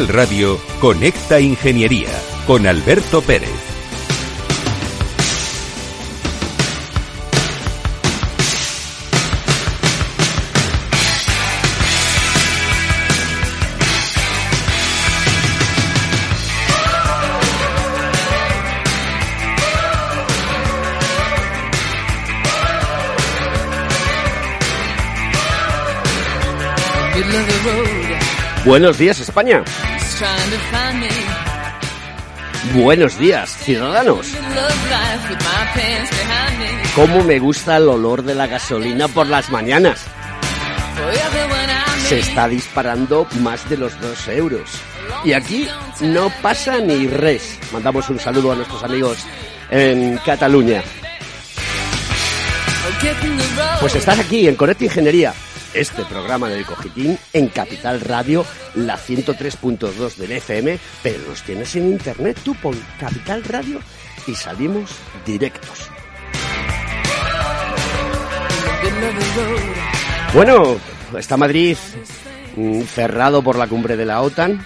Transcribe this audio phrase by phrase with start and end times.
[0.00, 2.08] Radio, Conecta Ingeniería
[2.46, 3.71] con Alberto Pérez.
[28.64, 29.64] Buenos días, España.
[32.74, 34.28] Buenos días, ciudadanos.
[36.94, 40.04] ¿Cómo me gusta el olor de la gasolina por las mañanas?
[42.08, 44.70] Se está disparando más de los dos euros.
[45.24, 45.66] Y aquí
[46.00, 47.58] no pasa ni res.
[47.72, 49.18] Mandamos un saludo a nuestros amigos
[49.70, 50.82] en Cataluña.
[53.80, 55.34] Pues estás aquí en Conecta Ingeniería,
[55.74, 61.88] este programa del Cogitín en Capital Radio, la 103.2 del FM, pero los tienes en
[61.88, 63.80] internet, tú pon Capital Radio
[64.26, 64.90] y salimos
[65.24, 65.90] directos.
[70.34, 70.76] Bueno,
[71.18, 71.76] está Madrid
[72.56, 74.64] mm, cerrado por la cumbre de la OTAN.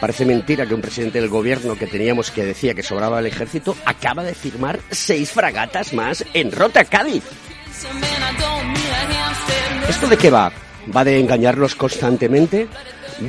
[0.00, 3.74] Parece mentira que un presidente del gobierno que teníamos que decía que sobraba el ejército
[3.86, 7.24] acaba de firmar seis fragatas más en Rota Cádiz.
[9.88, 10.52] ¿Esto de qué va?
[10.94, 12.68] ¿Va de engañarnos constantemente?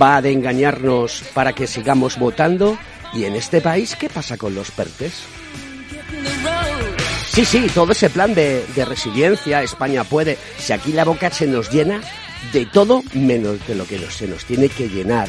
[0.01, 2.77] ¿Va de engañarnos para que sigamos votando?
[3.13, 5.13] ¿Y en este país qué pasa con los PERTES?
[7.27, 11.45] Sí, sí, todo ese plan de, de resiliencia, España puede, si aquí la boca se
[11.45, 12.01] nos llena
[12.51, 15.27] de todo menos de lo que se nos tiene que llenar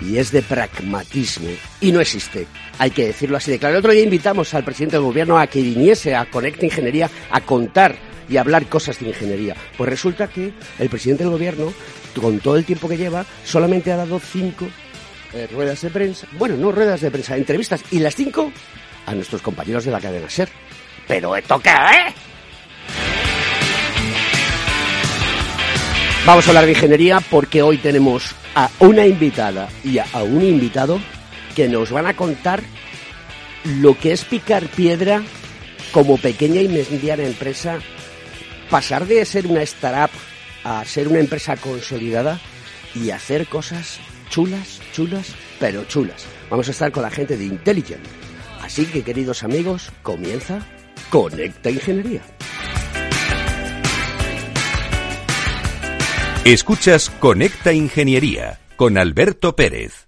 [0.00, 1.48] y es de pragmatismo
[1.80, 2.46] y no existe.
[2.78, 3.74] Hay que decirlo así de claro.
[3.74, 7.40] El otro día invitamos al presidente del gobierno a que viniese a Conecta Ingeniería a
[7.40, 9.54] contar y hablar cosas de ingeniería.
[9.76, 11.72] Pues resulta que el presidente del gobierno,
[12.20, 14.66] con todo el tiempo que lleva, solamente ha dado cinco
[15.32, 16.26] eh, ruedas de prensa.
[16.32, 17.82] Bueno, no ruedas de prensa, entrevistas.
[17.90, 18.52] Y las cinco
[19.06, 20.48] a nuestros compañeros de la cadena SER.
[21.06, 22.14] Pero toca, ¿eh?
[26.26, 31.00] Vamos a hablar de ingeniería porque hoy tenemos a una invitada y a un invitado
[31.56, 32.62] que nos van a contar
[33.64, 35.22] lo que es picar piedra
[35.92, 37.78] como pequeña y mediana empresa,
[38.70, 40.10] pasar de ser una startup
[40.64, 42.40] a ser una empresa consolidada
[42.94, 46.26] y hacer cosas chulas, chulas, pero chulas.
[46.50, 48.04] Vamos a estar con la gente de Intelligent.
[48.60, 50.66] Así que, queridos amigos, comienza
[51.10, 52.22] Conecta Ingeniería.
[56.44, 60.07] Escuchas Conecta Ingeniería con Alberto Pérez.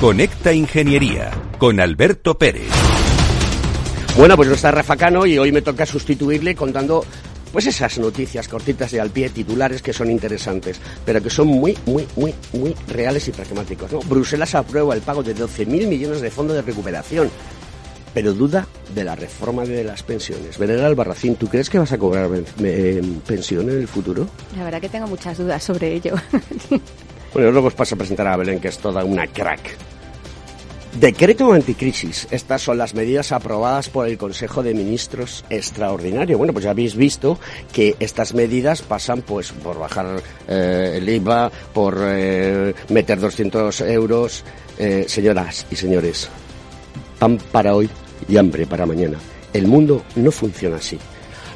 [0.00, 2.68] Conecta Ingeniería con Alberto Pérez.
[4.18, 7.02] Bueno, pues no está Rafa Cano y hoy me toca sustituirle contando
[7.50, 11.78] pues esas noticias cortitas de al pie, titulares que son interesantes, pero que son muy,
[11.86, 13.90] muy, muy, muy reales y pragmáticos.
[13.90, 14.00] ¿no?
[14.00, 17.30] Bruselas aprueba el pago de 12.000 millones de fondos de recuperación,
[18.12, 20.58] pero duda de la reforma de las pensiones.
[20.58, 22.28] Venera Albarracín, ¿tú crees que vas a cobrar
[22.62, 24.28] eh, pensión en el futuro?
[24.58, 26.16] La verdad que tengo muchas dudas sobre ello.
[27.36, 29.76] Bueno, luego os paso a presentar a Belén, que es toda una crack.
[31.00, 32.26] Decreto anticrisis.
[32.30, 36.38] Estas son las medidas aprobadas por el Consejo de Ministros extraordinario.
[36.38, 37.38] Bueno, pues ya habéis visto
[37.70, 44.42] que estas medidas pasan pues por bajar eh, el IVA, por eh, meter 200 euros.
[44.78, 46.30] Eh, señoras y señores,
[47.18, 47.90] pan para hoy
[48.26, 49.18] y hambre para mañana.
[49.52, 50.98] El mundo no funciona así.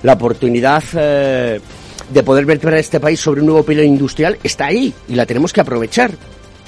[0.02, 5.14] La oportunidad de poder vertebrar este país sobre un nuevo pilar industrial está ahí y
[5.14, 6.10] la tenemos que aprovechar.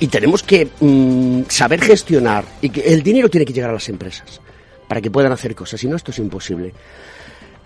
[0.03, 2.45] Y tenemos que mm, saber gestionar.
[2.61, 4.41] Y que el dinero tiene que llegar a las empresas
[4.89, 5.81] para que puedan hacer cosas.
[5.81, 6.73] Si no, esto es imposible.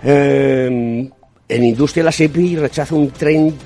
[0.05, 1.11] Eh,
[1.49, 3.11] en industria, la SEPI rechaza un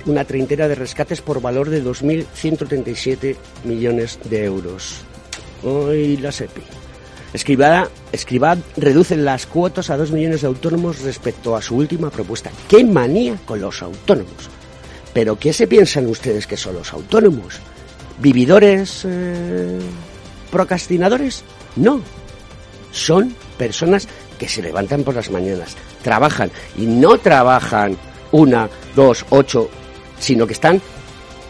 [0.05, 3.35] una treintena de rescates por valor de 2.137
[3.65, 5.01] millones de euros.
[5.63, 6.61] Hoy la SEPI.
[7.33, 12.51] Escribada, Escribad reduce las cuotas a 2 millones de autónomos respecto a su última propuesta.
[12.69, 14.49] ¡Qué manía con los autónomos!
[15.13, 17.59] ¿Pero qué se piensan ustedes que son los autónomos?
[18.21, 19.79] ¿Vividores eh,
[20.51, 21.43] procrastinadores?
[21.75, 22.01] No.
[22.91, 24.07] Son personas
[24.37, 27.97] que se levantan por las mañanas, trabajan y no trabajan
[28.31, 29.69] una, dos, ocho,
[30.19, 30.81] sino que están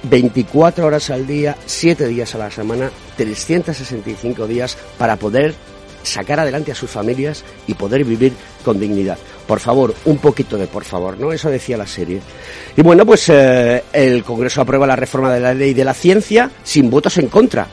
[0.03, 5.53] 24 horas al día, 7 días a la semana, 365 días para poder
[6.03, 8.33] sacar adelante a sus familias y poder vivir
[8.63, 9.17] con dignidad.
[9.51, 11.33] Por favor, un poquito de por favor, ¿no?
[11.33, 12.21] Eso decía la serie.
[12.77, 16.49] Y bueno, pues eh, el Congreso aprueba la reforma de la ley de la ciencia
[16.63, 17.67] sin votos en contra.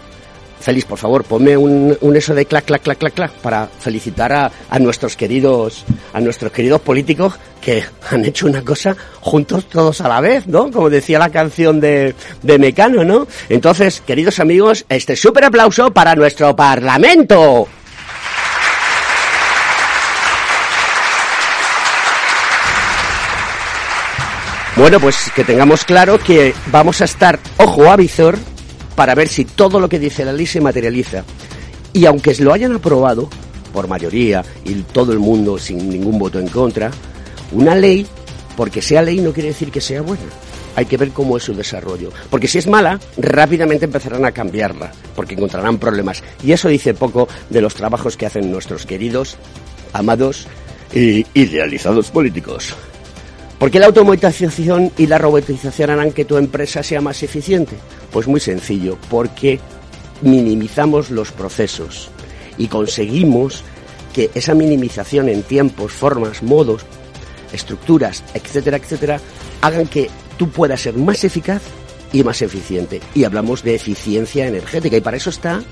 [0.59, 4.51] Feliz, por favor, ponme un, eso de clac, clac, clac, clac, clac, para felicitar a,
[4.69, 10.09] a, nuestros queridos, a nuestros queridos políticos que han hecho una cosa juntos todos a
[10.09, 10.73] la vez, ¿no?
[10.73, 13.29] Como decía la canción de, de Mecano, ¿no?
[13.49, 17.69] Entonces, queridos amigos, este súper aplauso para nuestro Parlamento.
[24.79, 28.39] Bueno, pues que tengamos claro que vamos a estar ojo a visor
[28.95, 31.25] para ver si todo lo que dice la ley se materializa.
[31.93, 33.29] Y aunque lo hayan aprobado
[33.73, 36.93] por mayoría y todo el mundo sin ningún voto en contra,
[37.51, 38.07] una ley,
[38.57, 40.23] porque sea ley no quiere decir que sea buena.
[40.77, 42.13] Hay que ver cómo es su desarrollo.
[42.31, 46.23] Porque si es mala, rápidamente empezarán a cambiarla, porque encontrarán problemas.
[46.45, 49.39] Y eso dice poco de los trabajos que hacen nuestros queridos,
[49.93, 50.47] amados
[50.95, 52.77] y idealizados políticos.
[53.59, 57.77] ¿Por qué la automatización y la robotización harán que tu empresa sea más eficiente?
[58.13, 59.59] Pues muy sencillo, porque
[60.23, 62.09] minimizamos los procesos
[62.57, 63.65] y conseguimos
[64.13, 66.83] que esa minimización en tiempos, formas, modos,
[67.53, 69.21] estructuras, etcétera, etcétera,
[69.61, 71.63] hagan que tú puedas ser más eficaz
[72.13, 73.01] y más eficiente.
[73.15, 75.63] Y hablamos de eficiencia energética y para eso está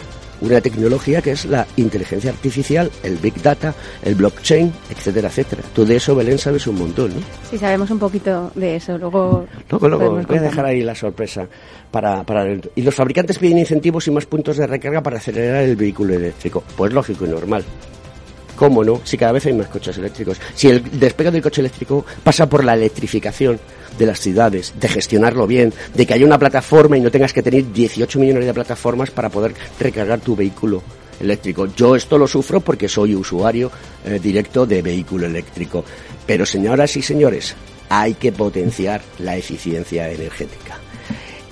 [0.40, 5.62] una tecnología que es la inteligencia artificial, el big data, el blockchain, etcétera, etcétera.
[5.74, 7.20] Tú de eso, Belén, sabes un montón, ¿no?
[7.50, 8.98] Sí, sabemos un poquito de eso.
[8.98, 11.46] Luego, luego, luego voy a dejar ahí la sorpresa.
[11.90, 15.76] Para, para Y los fabricantes piden incentivos y más puntos de recarga para acelerar el
[15.76, 16.62] vehículo eléctrico.
[16.76, 17.64] Pues lógico y normal.
[18.56, 19.00] ¿Cómo no?
[19.04, 20.38] Si cada vez hay más coches eléctricos.
[20.54, 23.60] Si el despegue del coche eléctrico pasa por la electrificación
[23.98, 27.42] de las ciudades, de gestionarlo bien, de que haya una plataforma y no tengas que
[27.42, 30.82] tener 18 millones de plataformas para poder recargar tu vehículo
[31.20, 31.66] eléctrico.
[31.76, 33.70] Yo esto lo sufro porque soy usuario
[34.04, 35.84] eh, directo de vehículo eléctrico.
[36.26, 37.54] Pero señoras y señores,
[37.88, 40.78] hay que potenciar la eficiencia energética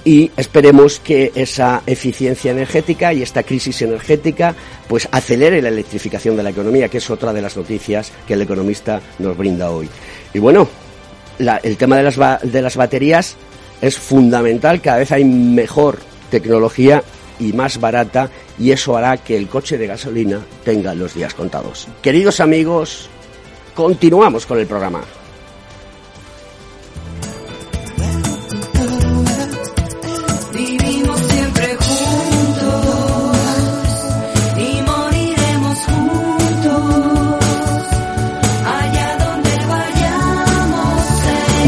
[0.05, 4.55] y esperemos que esa eficiencia energética y esta crisis energética
[4.87, 8.43] pues acelere la electrificación de la economía, que es otra de las noticias que el
[8.43, 9.89] economista nos brinda hoy.
[10.35, 10.69] Y bueno,
[11.39, 13.37] el tema de las, de las baterías
[13.81, 15.99] es fundamental, cada vez hay mejor
[16.31, 17.03] tecnología
[17.41, 21.89] y más barata y eso hará que el coche de gasolina tenga los días contados.
[22.03, 23.09] Queridos amigos,
[23.75, 25.03] continuamos con el programa.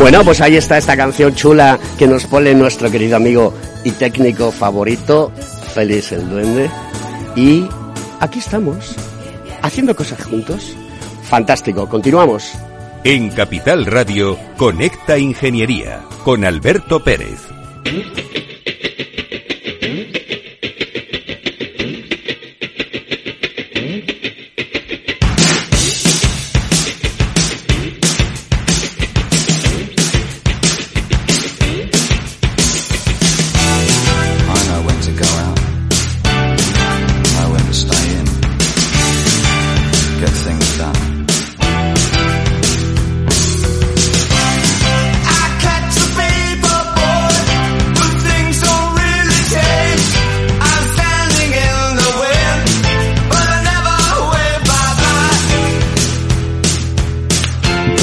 [0.07, 4.53] Bueno, pues ahí está esta canción chula que nos pone nuestro querido amigo y técnico
[4.53, 5.33] favorito,
[5.75, 6.71] Félix el Duende.
[7.35, 7.67] Y
[8.21, 8.95] aquí estamos,
[9.63, 10.77] haciendo cosas juntos.
[11.25, 12.53] Fantástico, continuamos.
[13.03, 17.41] En Capital Radio, Conecta Ingeniería, con Alberto Pérez.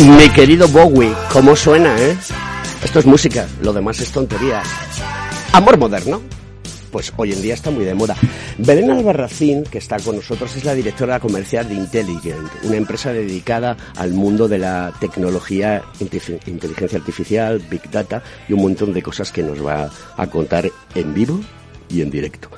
[0.02, 2.18] Mi querido Bowie, ¿cómo suena, eh?
[2.84, 4.62] Esto es música, lo demás es tontería.
[5.54, 6.22] Amor moderno.
[6.92, 8.16] pues hoy en día está muy de moda.
[8.58, 13.78] Belén Albarracín, que está con nosotros, es la directora comercial de Intelligent, una empresa dedicada
[13.96, 19.42] al mundo de la tecnología, inteligencia artificial, big data y un montón de cosas que
[19.42, 21.40] nos va a contar en vivo
[21.90, 22.50] y en directo.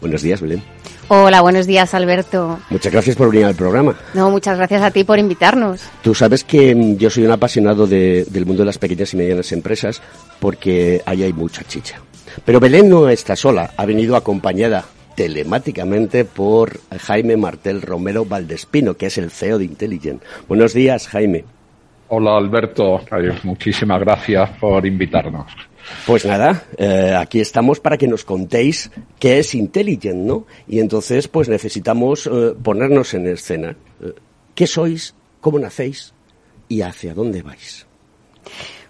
[0.00, 0.62] Buenos días, Belén.
[1.10, 2.58] Hola, buenos días, Alberto.
[2.68, 3.96] Muchas gracias por venir al programa.
[4.12, 5.80] No, muchas gracias a ti por invitarnos.
[6.02, 9.50] Tú sabes que mm, yo soy un apasionado del mundo de las pequeñas y medianas
[9.52, 10.02] empresas
[10.38, 12.00] porque ahí hay mucha chicha.
[12.44, 14.84] Pero Belén no está sola, ha venido acompañada
[15.14, 20.22] telemáticamente por Jaime Martel Romero Valdespino, que es el CEO de Intelligent.
[20.46, 21.44] Buenos días, Jaime.
[22.10, 23.00] Hola, Alberto.
[23.42, 25.52] Muchísimas gracias por invitarnos.
[26.06, 30.46] Pues nada, eh, aquí estamos para que nos contéis qué es Intelligent, ¿no?
[30.66, 33.76] Y entonces, pues necesitamos eh, ponernos en escena.
[34.02, 34.14] Eh,
[34.54, 35.14] ¿Qué sois?
[35.42, 36.14] ¿Cómo nacéis?
[36.66, 37.86] ¿Y hacia dónde vais?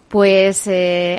[0.08, 0.68] Pues,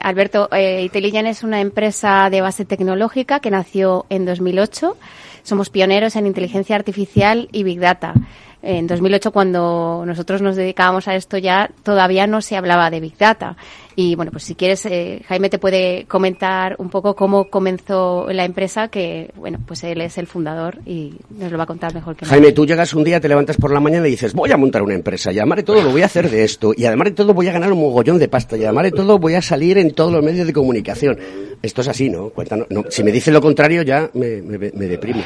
[0.01, 4.97] Alberto, Intelligent es una empresa de base tecnológica que nació en 2008.
[5.43, 8.15] Somos pioneros en inteligencia artificial y big data
[8.61, 13.17] en 2008 cuando nosotros nos dedicábamos a esto ya todavía no se hablaba de Big
[13.17, 13.55] Data.
[13.95, 18.45] Y bueno, pues si quieres, eh, Jaime te puede comentar un poco cómo comenzó la
[18.45, 22.15] empresa, que bueno, pues él es el fundador y nos lo va a contar mejor
[22.15, 24.57] que Jaime, tú llegas un día, te levantas por la mañana y dices, voy a
[24.57, 27.09] montar una empresa y además de todo lo voy a hacer de esto y además
[27.09, 29.41] de todo voy a ganar un mogollón de pasta y además de todo voy a
[29.41, 31.17] salir en todos los medios de comunicación.
[31.61, 32.29] Esto es así, ¿no?
[32.29, 32.67] Cuéntanos.
[32.89, 35.23] si me dice lo contrario ya me, me, me deprime.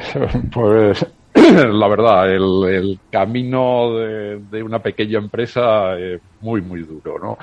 [0.52, 1.04] pues
[1.72, 7.38] la verdad, el, camino de, una pequeña empresa es muy, muy duro, ¿no?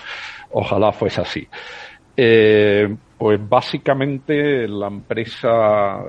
[0.51, 1.47] Ojalá fuese así.
[2.15, 5.99] Eh, pues básicamente la empresa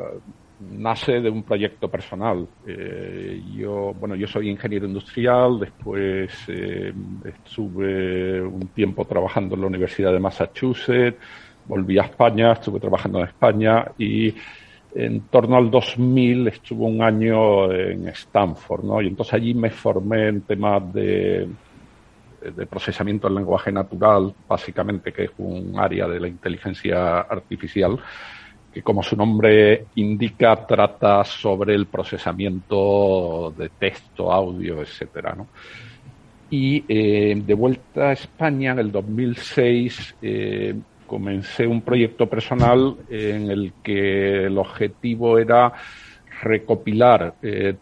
[0.70, 2.46] nace de un proyecto personal.
[2.66, 6.92] Eh, yo, bueno, yo soy ingeniero industrial, después eh,
[7.24, 11.18] estuve un tiempo trabajando en la Universidad de Massachusetts,
[11.66, 14.34] volví a España, estuve trabajando en España y
[14.94, 19.00] en torno al 2000 estuve un año en Stanford, ¿no?
[19.00, 21.48] Y entonces allí me formé en temas de,
[22.68, 27.98] procesamiento del lenguaje natural, básicamente, que es un área de la inteligencia artificial,
[28.72, 35.48] que como su nombre indica, trata sobre el procesamiento de texto, audio, etcétera, ¿no?
[36.50, 40.74] Y eh, de vuelta a España en el 2006 eh,
[41.12, 45.70] comencé un proyecto personal en el que el objetivo era
[46.40, 47.74] recopilar eh,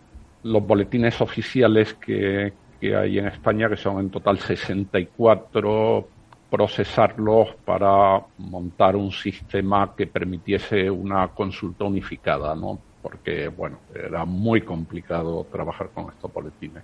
[0.43, 6.09] los boletines oficiales que, hay en España, que son en total 64,
[6.51, 12.81] procesarlos para montar un sistema que permitiese una consulta unificada, ¿no?
[13.01, 16.83] Porque, bueno, era muy complicado trabajar con estos boletines.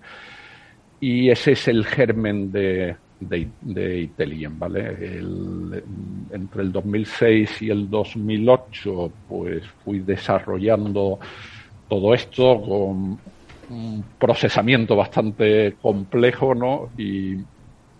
[1.00, 5.18] Y ese es el germen de, de, de ¿vale?
[6.30, 11.18] entre el 2006 y el 2008, pues fui desarrollando
[11.88, 13.20] todo esto con
[13.68, 16.92] un procesamiento bastante complejo, ¿no?
[16.96, 17.34] Y,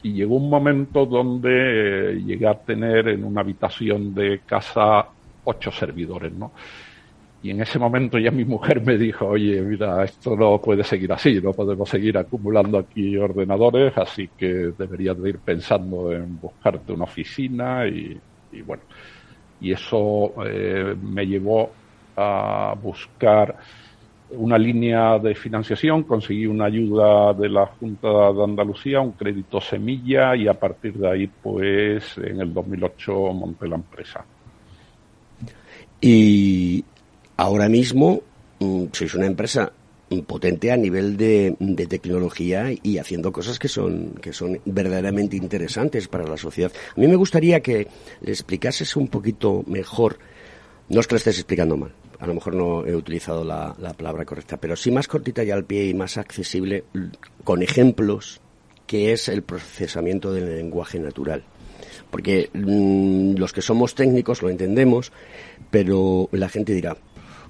[0.02, 5.06] y llegó un momento donde eh, llegué a tener en una habitación de casa
[5.44, 6.52] ocho servidores, ¿no?
[7.42, 11.12] Y en ese momento ya mi mujer me dijo, oye, mira, esto no puede seguir
[11.12, 16.92] así, no podemos seguir acumulando aquí ordenadores, así que deberías de ir pensando en buscarte
[16.92, 18.18] una oficina y,
[18.62, 18.82] bueno,
[19.60, 21.70] y eso eh, me llevó
[22.16, 23.56] a buscar
[24.30, 30.34] una línea de financiación, conseguí una ayuda de la Junta de Andalucía, un crédito semilla
[30.34, 34.24] y a partir de ahí, pues en el 2008 monté la empresa.
[36.00, 36.84] Y
[37.36, 38.22] ahora mismo
[38.60, 39.72] mm, sois una empresa
[40.26, 41.56] potente a nivel de,
[41.88, 46.72] tecnología y haciendo cosas que son, que son verdaderamente interesantes para la sociedad.
[46.96, 47.88] A mí me gustaría que
[48.20, 50.18] le explicases un poquito mejor,
[50.88, 54.24] no es que lo estés explicando mal, a lo mejor no he utilizado la, palabra
[54.24, 56.84] correcta, pero sí más cortita y al pie y más accesible,
[57.42, 58.40] con ejemplos,
[58.86, 61.42] que es el procesamiento del lenguaje natural.
[62.10, 65.12] Porque mm, los que somos técnicos lo entendemos,
[65.70, 66.96] pero la gente dirá,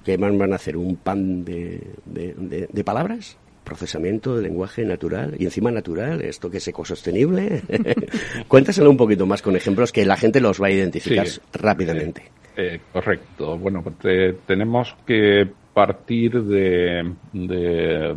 [0.07, 0.77] ¿Qué van a hacer?
[0.77, 3.37] ¿Un pan de, de, palabras?
[3.65, 7.61] procesamiento de lenguaje natural y encima natural, esto que es ecosostenible.
[8.47, 12.31] Cuéntaselo un poquito más con ejemplos que la gente los va a identificar rápidamente.
[12.55, 13.57] Eh, correcto.
[13.57, 18.15] Bueno, pues tenemos que partir de, de eh,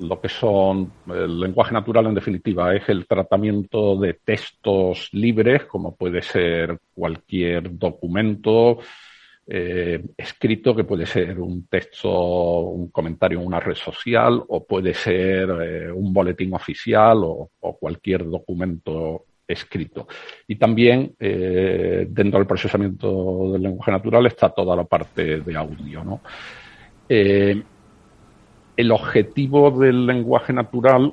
[0.00, 5.96] lo que son el lenguaje natural en definitiva, es el tratamiento de textos libres, como
[5.96, 8.80] puede ser cualquier documento,
[9.46, 14.94] eh, escrito, que puede ser un texto, un comentario en una red social, o puede
[14.94, 20.06] ser eh, un boletín oficial o, cualquier documento escrito.
[20.46, 26.04] Y también dentro del procesamiento del lenguaje natural está toda la parte de audio.
[26.04, 26.20] ¿no?
[27.08, 31.12] el objetivo del lenguaje natural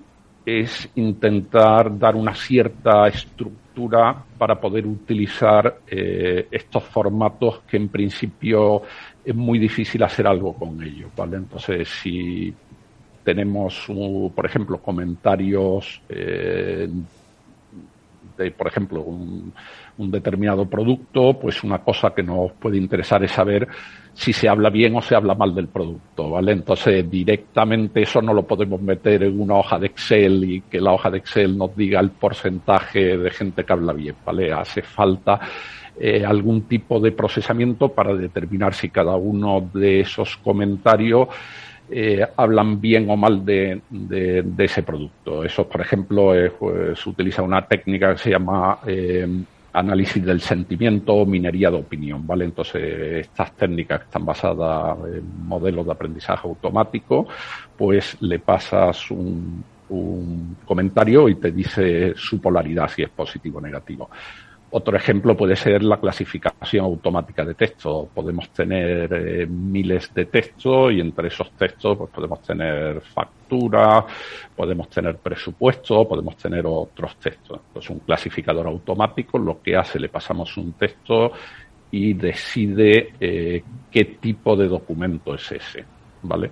[0.49, 8.81] es intentar dar una cierta estructura para poder utilizar eh, estos formatos que en principio
[9.23, 11.37] es muy difícil hacer algo con ellos, ¿vale?
[11.37, 12.53] Entonces, si
[13.23, 13.85] tenemos,
[14.35, 16.89] por ejemplo, comentarios eh,
[18.37, 19.53] de, por ejemplo, un,
[19.97, 23.67] un determinado producto, pues una cosa que nos puede interesar es saber
[24.19, 26.51] si se habla bien o se habla mal del producto, ¿vale?
[26.51, 30.91] Entonces, directamente eso no lo podemos meter en una hoja de Excel y que la
[30.91, 34.51] hoja de Excel nos diga el porcentaje de gente que habla bien, ¿vale?
[34.51, 35.39] Hace falta
[35.97, 41.29] eh, algún tipo de procesamiento para determinar si cada uno de esos comentarios
[41.89, 43.81] eh, hablan bien o mal de,
[44.57, 45.45] ese producto.
[45.45, 49.25] Eso, por ejemplo, pues, se utiliza una técnica que se llama eh,
[49.73, 52.45] análisis del sentimiento, minería de opinión, ¿vale?
[52.45, 57.27] Entonces, estas técnicas que están basadas en modelos de aprendizaje automático,
[57.77, 63.61] pues le pasas un, un comentario y te dice su polaridad, si es positivo o
[63.61, 64.09] negativo.
[64.71, 68.07] Otro ejemplo puede ser la clasificación automática de texto.
[68.13, 74.05] Podemos tener eh, miles de textos y entre esos textos pues, podemos tener facturas,
[74.55, 77.59] podemos tener presupuesto, podemos tener otros textos.
[77.67, 81.31] Entonces un clasificador automático lo que hace, le pasamos un texto
[81.91, 85.85] y decide eh, qué tipo de documento es ese.
[86.21, 86.51] ¿vale?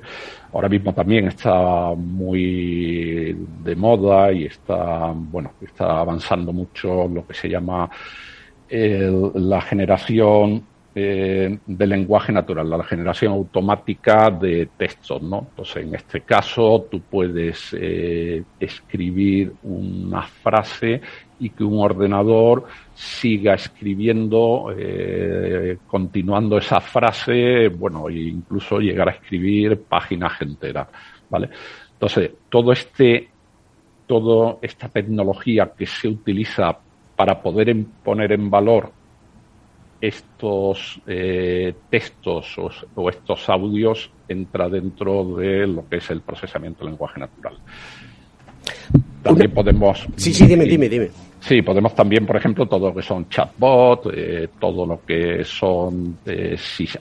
[0.53, 7.33] Ahora mismo también está muy de moda y está, bueno, está avanzando mucho lo que
[7.33, 7.89] se llama
[8.69, 10.63] la generación
[10.99, 15.45] eh, de lenguaje natural, la generación automática de textos, ¿no?
[15.51, 20.99] Entonces, en este caso, tú puedes eh, escribir una frase
[21.39, 29.11] y que un ordenador siga escribiendo, eh, continuando esa frase, bueno, e incluso llegar a
[29.11, 30.87] escribir páginas enteras,
[31.29, 31.51] ¿vale?
[31.97, 33.27] Entonces, todo este,
[34.05, 36.77] toda esta tecnología que se utiliza
[37.15, 38.91] para poder poner en valor
[39.99, 42.55] estos eh, textos
[42.95, 47.57] o, estos audios entra dentro de lo que es el procesamiento del lenguaje natural.
[49.23, 50.07] También podemos.
[50.15, 51.09] Sí, sí, dime, dime, dime.
[51.39, 56.19] Sí, podemos también, por ejemplo, todo lo que son chatbots, eh, todo lo que son
[56.25, 56.55] eh,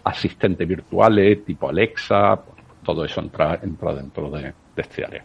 [0.04, 2.40] asistentes virtuales tipo Alexa,
[2.82, 5.24] todo eso entra, entra dentro de este área.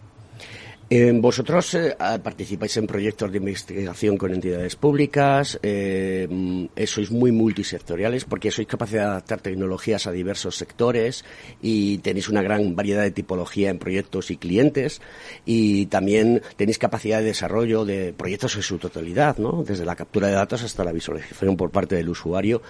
[0.94, 7.32] Eh, vosotros eh, participáis en proyectos de investigación con entidades públicas, eh, mm, sois muy
[7.32, 11.24] multisectoriales porque sois capaces de adaptar tecnologías a diversos sectores
[11.62, 15.00] y tenéis una gran variedad de tipología en proyectos y clientes
[15.46, 19.64] y también tenéis capacidad de desarrollo de proyectos en su totalidad, ¿no?
[19.64, 22.62] desde la captura de datos hasta la visualización por parte del usuario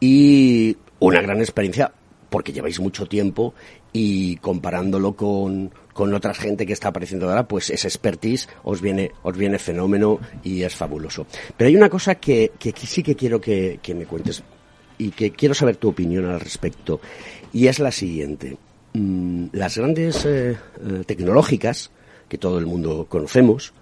[0.00, 1.92] y una gran experiencia
[2.28, 3.54] porque lleváis mucho tiempo
[3.92, 9.10] y comparándolo con, con otra gente que está apareciendo ahora, pues esa expertise os viene,
[9.24, 11.26] os viene fenómeno y es fabuloso.
[11.56, 14.44] Pero hay una cosa que, que, sí que quiero que, me cuentes
[14.96, 17.00] y que quiero saber tu opinión al respecto
[17.52, 18.56] y es la siguiente.
[18.92, 20.56] Mm, las grandes eh, eh,
[21.04, 21.90] tecnológicas
[22.28, 23.74] que todo el mundo conocemos,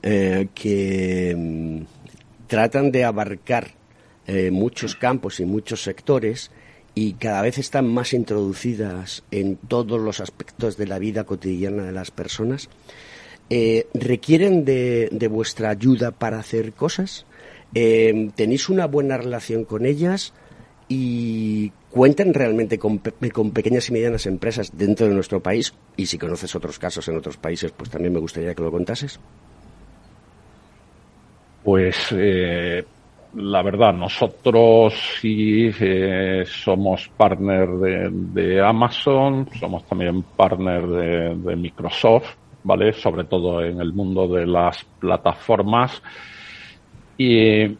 [0.00, 3.72] eh, que mm, tratan de abarcar
[4.52, 6.52] muchos campos y muchos sectores,
[6.94, 11.92] y cada vez están más introducidas en todos los aspectos de la vida cotidiana de
[11.92, 12.68] las personas,
[13.50, 17.26] eh, requieren de, vuestra ayuda para hacer cosas.
[17.74, 20.32] Eh, ¿Tenéis una buena relación con ellas?
[20.86, 22.98] y cuentan realmente con,
[23.32, 27.16] con, pequeñas y medianas empresas dentro de nuestro país y si conoces otros casos en
[27.16, 29.18] otros países pues también me gustaría que lo contases
[31.62, 32.84] pues eh,
[33.36, 42.92] la verdad, nosotros sí eh, somos partner de, Amazon, somos también partner de, Microsoft, ¿vale?
[42.92, 46.02] Sobre todo en el mundo de las plataformas.
[47.18, 47.76] Y,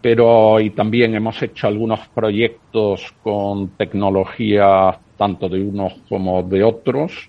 [0.00, 7.28] pero y también hemos hecho algunos proyectos con tecnología tanto de unos como de otros,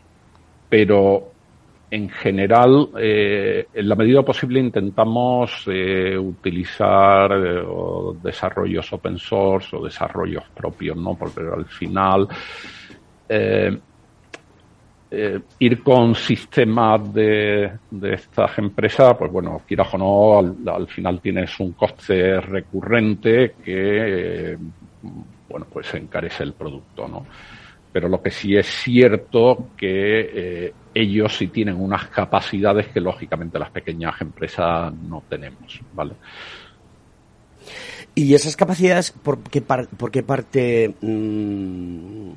[0.70, 1.32] pero
[1.92, 7.64] en general, eh, en la medida posible intentamos eh, utilizar eh,
[8.22, 11.16] desarrollos open source o desarrollos propios, ¿no?
[11.16, 12.28] Porque al final
[15.60, 17.72] ir con sistemas de,
[18.12, 24.56] estas empresas, pues bueno, quieras o no, al, final tienes un coste recurrente que,
[25.50, 27.26] bueno, pues encarece el producto, ¿no?
[27.92, 33.60] Pero lo que sí es cierto que eh, ellos sí tienen unas capacidades que lógicamente
[33.60, 36.14] las pequeñas empresas no tenemos, ¿vale?
[38.16, 42.32] ¿Y esas capacidades, por qué, por qué parte mm,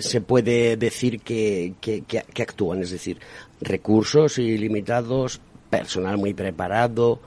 [0.00, 2.82] se puede decir que, que, actúan?
[2.82, 3.18] Es decir,
[3.60, 7.20] recursos ilimitados, personal muy preparado,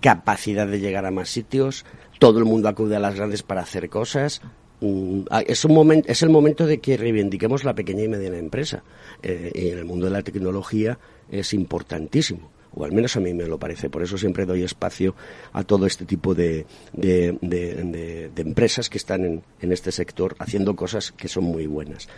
[0.00, 1.84] capacidad de llegar a más sitios,
[2.18, 4.40] todo el mundo acude a las grandes para hacer cosas.
[4.82, 8.82] Mm, ah, es, un es el momento de que reivindiquemos la pequeña y mediana empresa.
[9.22, 10.98] Eh, y en el mundo de la tecnología
[11.30, 13.90] es importantísimo o al menos a mí me lo parece.
[13.90, 15.14] Por eso siempre doy espacio
[15.52, 21.12] a todo este tipo de, de, empresas que están en, en, este sector haciendo cosas
[21.12, 22.08] que son muy buenas.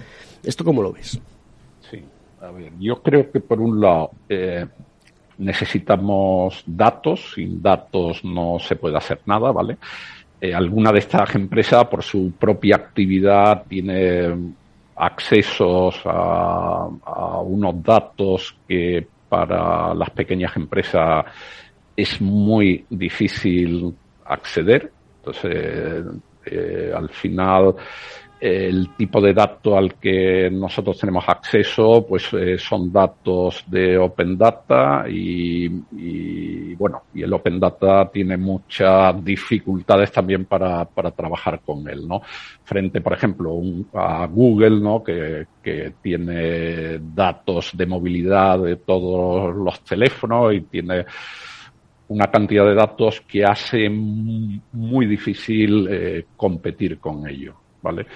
[0.43, 1.21] ¿Esto cómo lo ves?
[1.91, 2.03] Sí,
[2.41, 4.65] a ver, yo creo que por un lado eh,
[5.39, 9.77] necesitamos datos, sin datos no se puede hacer nada, ¿vale?
[10.45, 14.53] Eh, alguna de estas empresas, por su propia actividad, tiene
[14.95, 16.87] accesos a,
[17.43, 21.25] unos datos que para las pequeñas empresas
[21.97, 23.95] es muy difícil
[24.27, 24.93] acceder.
[25.21, 26.05] Entonces,
[26.45, 27.77] eh, al final,
[28.45, 34.37] el tipo de dato al que nosotros tenemos acceso, pues eh, son datos de Open
[34.37, 35.67] Data y,
[36.75, 42.21] bueno, y el Open Data tiene muchas dificultades también para, para trabajar con él, ¿no?
[42.65, 43.59] Frente, por ejemplo,
[43.95, 45.03] a Google, ¿no?
[45.03, 51.07] Que, que tiene datos de movilidad de todos los teléfonos y tiene
[52.09, 57.64] una cantidad de datos que hace muy difícil eh, competir con ello.
[57.85, 58.07] ¿Vale?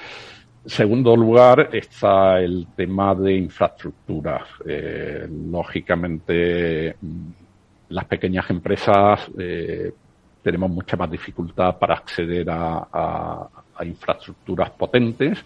[0.65, 4.45] Segundo lugar está el tema de infraestructura.
[4.67, 7.29] Eh, lógicamente, mm,
[7.91, 9.93] las pequeñas empresas eh,
[10.43, 13.49] tenemos mucha más dificultad para acceder a,
[13.81, 15.39] infraestructuras potentes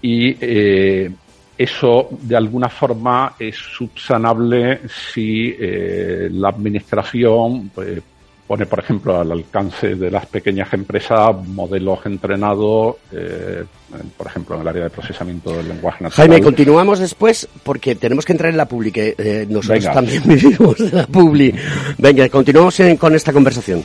[0.00, 1.10] y eh,
[1.58, 7.70] eso de alguna forma es subsanable si la administración
[8.50, 13.62] pone, por ejemplo, al alcance de las pequeñas empresas modelos entrenados, eh,
[14.16, 16.28] por ejemplo, en el área de procesamiento del lenguaje natural.
[16.28, 20.78] Jaime, continuamos después porque tenemos que entrar en la publi, que eh, nosotros también vivimos
[20.78, 21.54] de la publi.
[21.96, 23.84] Venga, continuamos con esta conversación.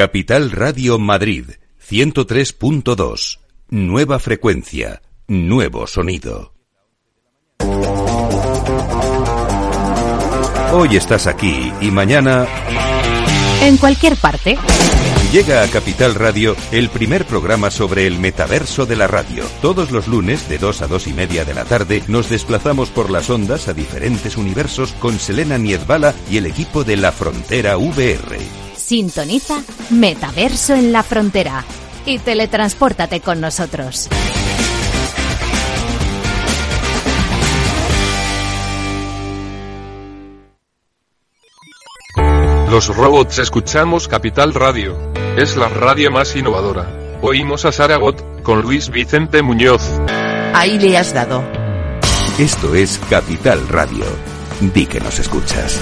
[0.00, 1.44] Capital Radio Madrid
[1.86, 3.38] 103.2.
[3.68, 6.54] Nueva frecuencia, nuevo sonido.
[10.72, 12.46] Hoy estás aquí y mañana...
[13.60, 14.56] En cualquier parte.
[15.34, 19.44] Llega a Capital Radio el primer programa sobre el metaverso de la radio.
[19.60, 23.10] Todos los lunes de 2 a 2 y media de la tarde nos desplazamos por
[23.10, 28.69] las ondas a diferentes universos con Selena Niezbala y el equipo de La Frontera VR.
[28.80, 31.64] Sintoniza Metaverso en la Frontera
[32.06, 34.08] y teletranspórtate con nosotros.
[42.70, 44.96] Los robots escuchamos Capital Radio.
[45.36, 47.18] Es la radio más innovadora.
[47.20, 49.82] Oímos a Saragot, con Luis Vicente Muñoz.
[50.54, 51.42] Ahí le has dado.
[52.38, 54.04] Esto es Capital Radio.
[54.60, 55.80] Di que nos escuchas.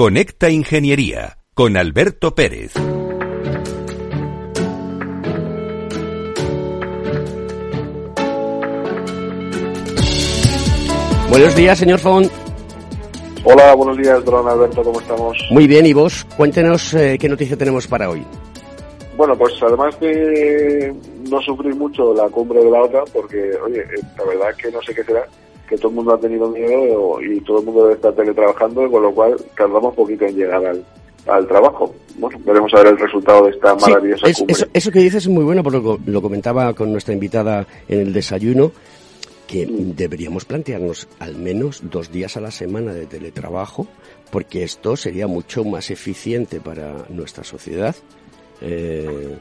[0.00, 2.72] Conecta Ingeniería con Alberto Pérez.
[11.28, 12.32] Buenos días, señor Font.
[13.44, 15.36] Hola, buenos días, don Alberto, ¿cómo estamos?
[15.50, 16.26] Muy bien, ¿y vos?
[16.34, 18.24] Cuéntenos eh, qué noticia tenemos para hoy.
[19.18, 20.94] Bueno, pues además de
[21.28, 24.72] no sufrir mucho la cumbre de la OTAN, porque, oye, eh, la verdad es que
[24.72, 25.26] no sé qué será,
[25.70, 29.02] que todo el mundo ha tenido miedo y todo el mundo debe estar teletrabajando, con
[29.02, 30.84] lo cual tardamos poquito en llegar al,
[31.28, 31.94] al trabajo.
[32.18, 35.44] Bueno, veremos a ver el resultado de esta maravillosa Eso, eso, que dices es muy
[35.44, 35.80] bueno, porque
[36.10, 38.72] lo comentaba con nuestra invitada en el desayuno,
[39.46, 39.94] que mm.
[39.94, 43.86] deberíamos plantearnos al menos dos días a la semana de teletrabajo,
[44.32, 47.94] porque esto sería mucho más eficiente para nuestra sociedad.
[48.60, 49.38] Eh,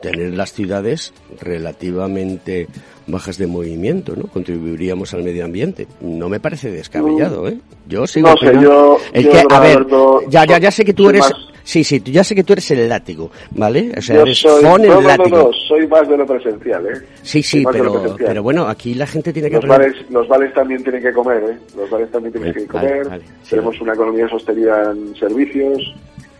[0.00, 2.66] tener las ciudades relativamente
[3.06, 4.24] bajas de movimiento, ¿no?
[4.24, 5.86] Contribuiríamos al medio ambiente.
[6.00, 7.58] No me parece descabellado, ¿eh?
[7.88, 9.86] Yo sigo no sé, yo, que, a ver,
[10.28, 11.30] ya, ya, ya sé que tú eres...
[11.62, 13.92] Sí, sí, ya sé que tú eres el látigo, ¿vale?
[13.96, 15.36] O sea, eres soy, el látigo.
[15.36, 17.02] No, no, soy más de lo presencial, ¿eh?
[17.22, 19.56] Sí, sí, pero, pero bueno, aquí la gente tiene que...
[19.56, 21.58] Los bares, los bares también tienen que comer, ¿eh?
[21.76, 23.20] Los bares también tienen que comer.
[23.48, 25.94] Tenemos una economía sostenida en servicios,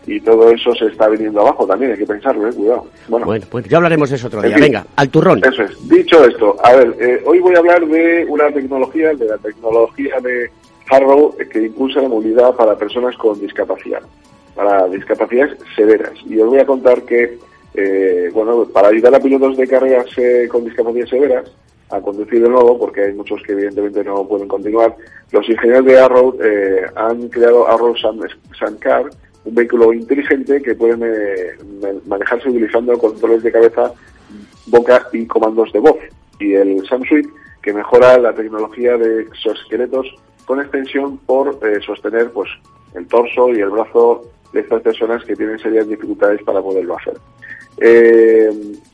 [0.07, 2.87] y todo eso se está viniendo abajo también, hay que pensarlo, eh, cuidado.
[3.07, 4.57] Bueno, bueno pues ya hablaremos de eso otro día.
[4.57, 5.41] Venga, al turrón.
[5.43, 5.89] Eso es.
[5.89, 10.15] Dicho esto, a ver, eh, hoy voy a hablar de una tecnología, de la tecnología
[10.21, 10.49] de
[10.89, 14.01] Harrow que impulsa la movilidad para personas con discapacidad,
[14.55, 16.13] para discapacidades severas.
[16.25, 17.37] Y os voy a contar que,
[17.75, 20.07] eh, bueno, para ayudar a pilotos de carreras
[20.49, 21.51] con discapacidades severas,
[21.91, 24.95] a conducir de nuevo, porque hay muchos que evidentemente no pueden continuar.
[25.31, 26.37] Los ingenieros de Arrow
[26.95, 27.93] han creado Arrow
[28.57, 29.09] Sandcar,
[29.43, 31.55] un vehículo inteligente que puede
[32.05, 33.91] manejarse utilizando controles de cabeza,
[34.67, 35.97] boca y comandos de voz.
[36.39, 37.25] Y el Samsung
[37.61, 40.07] que mejora la tecnología de exoesqueletos
[40.45, 42.49] con extensión por eh, sostener pues
[42.95, 47.13] el torso y el brazo de estas personas que tienen serias dificultades para poderlo hacer.
[47.77, 48.49] Eh,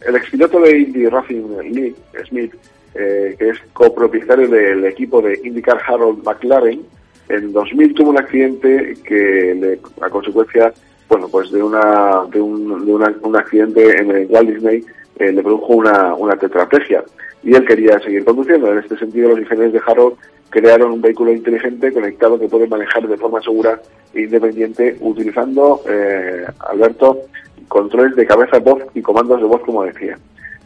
[0.06, 1.96] el expiloto de Indy Racing Lee,
[2.28, 2.54] Smith,
[2.94, 6.86] eh, que es copropietario del equipo de IndyCar Harold McLaren,
[7.30, 10.74] en 2000 tuvo un accidente que, le, a consecuencia,
[11.10, 14.84] bueno, pues de una de un, de un accidente en el Walt Disney
[15.20, 17.04] eh, le produjo una, una tetraplegia
[17.44, 18.72] y él quería seguir conduciendo.
[18.72, 20.18] En este sentido, los ingenieros de Harold
[20.50, 23.82] crearon un vehículo inteligente conectado que puede manejar de forma segura
[24.13, 27.22] e independiente utilizando, eh, Alberto,
[27.68, 30.18] controles de cabeza, voz y comandos de voz, como decía.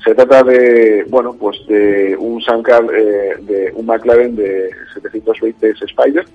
[0.04, 6.26] Se trata de, bueno, pues de un Sankar, eh, de un McLaren de 720 Spider,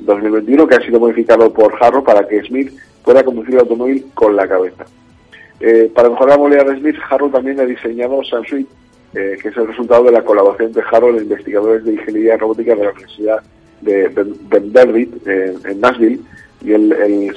[0.00, 2.72] 2021 que ha sido modificado por Harrow para que Smith
[3.04, 4.84] pueda conducir el automóvil con la cabeza.
[5.60, 8.70] Eh, para mejorar la movilidad de Smith, Harrow también ha diseñado SunSuite,
[9.14, 12.74] eh, que es el resultado de la colaboración de Harrow y investigadores de ingeniería robótica
[12.74, 13.42] de la Universidad
[13.80, 14.08] de
[14.48, 16.20] Vanderbilt en Nashville.
[16.62, 17.34] Y el, el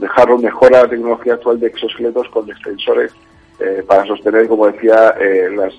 [0.00, 3.12] de Harrow mejora la tecnología actual de exoesqueletos con extensores
[3.60, 5.14] eh, para sostener, como decía,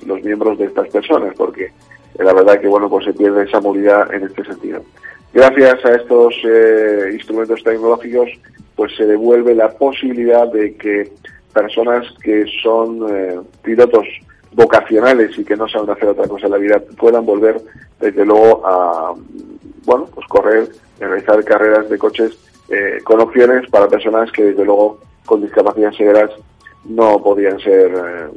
[0.05, 1.71] los miembros de estas personas, porque
[2.17, 4.82] la verdad que bueno pues se pierde esa movilidad en este sentido.
[5.31, 8.29] Gracias a estos eh, instrumentos tecnológicos,
[8.75, 11.11] pues se devuelve la posibilidad de que
[11.53, 14.07] personas que son eh, pilotos
[14.53, 17.61] vocacionales y que no saben hacer otra cosa en la vida puedan volver,
[17.99, 19.13] desde luego, a
[19.85, 22.37] bueno, pues correr, realizar carreras de coches
[22.69, 26.31] eh, con opciones para personas que, desde luego, con discapacidades severas
[26.85, 27.91] no podían ser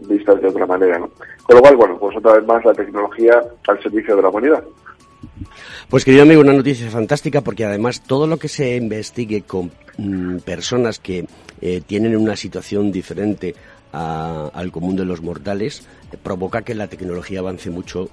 [0.08, 0.98] vistas de otra manera.
[0.98, 1.08] ¿no?
[1.44, 4.64] Con lo cual, bueno, pues otra vez más la tecnología al servicio de la humanidad.
[5.88, 10.38] Pues querido amigo, una noticia fantástica porque además todo lo que se investigue con mm,
[10.38, 11.26] personas que
[11.60, 13.54] eh, tienen una situación diferente
[13.92, 18.08] al común de los mortales eh, provoca que la tecnología avance mucho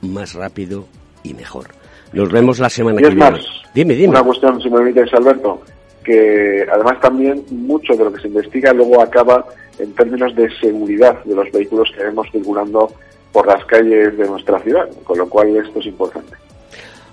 [0.00, 0.86] más rápido
[1.22, 1.68] y mejor.
[2.12, 3.40] Nos vemos la semana que viene.
[3.72, 4.08] Dime, dime.
[4.08, 5.62] Una cuestión, si me permites, Alberto,
[6.04, 9.46] que además también mucho de lo que se investiga luego acaba
[9.78, 12.92] en términos de seguridad de los vehículos que vemos circulando
[13.32, 16.34] por las calles de nuestra ciudad, con lo cual esto es importante.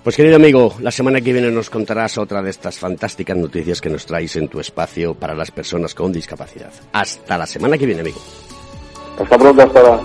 [0.03, 3.89] Pues querido amigo, la semana que viene nos contarás otra de estas fantásticas noticias que
[3.89, 6.71] nos traes en tu espacio para las personas con discapacidad.
[6.93, 8.19] Hasta la semana que viene, amigo.
[9.19, 10.03] Hasta pronto, hasta ahora.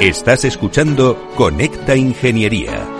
[0.00, 2.99] Estás escuchando Conecta Ingeniería.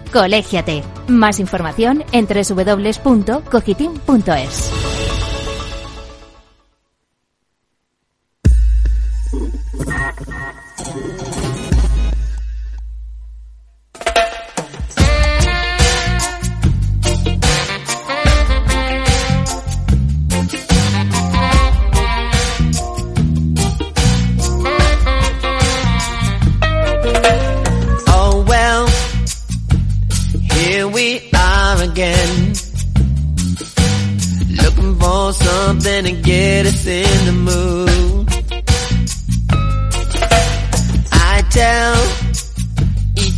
[0.11, 0.83] Colégiate.
[1.07, 3.31] Más información en www.cogitim.es.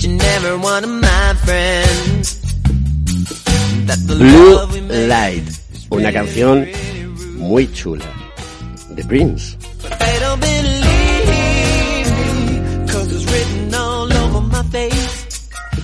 [0.06, 2.44] every one of my friends
[4.08, 5.44] Blue Light,
[5.90, 6.68] una canción
[7.38, 8.06] muy chula.
[8.96, 9.58] The Prince.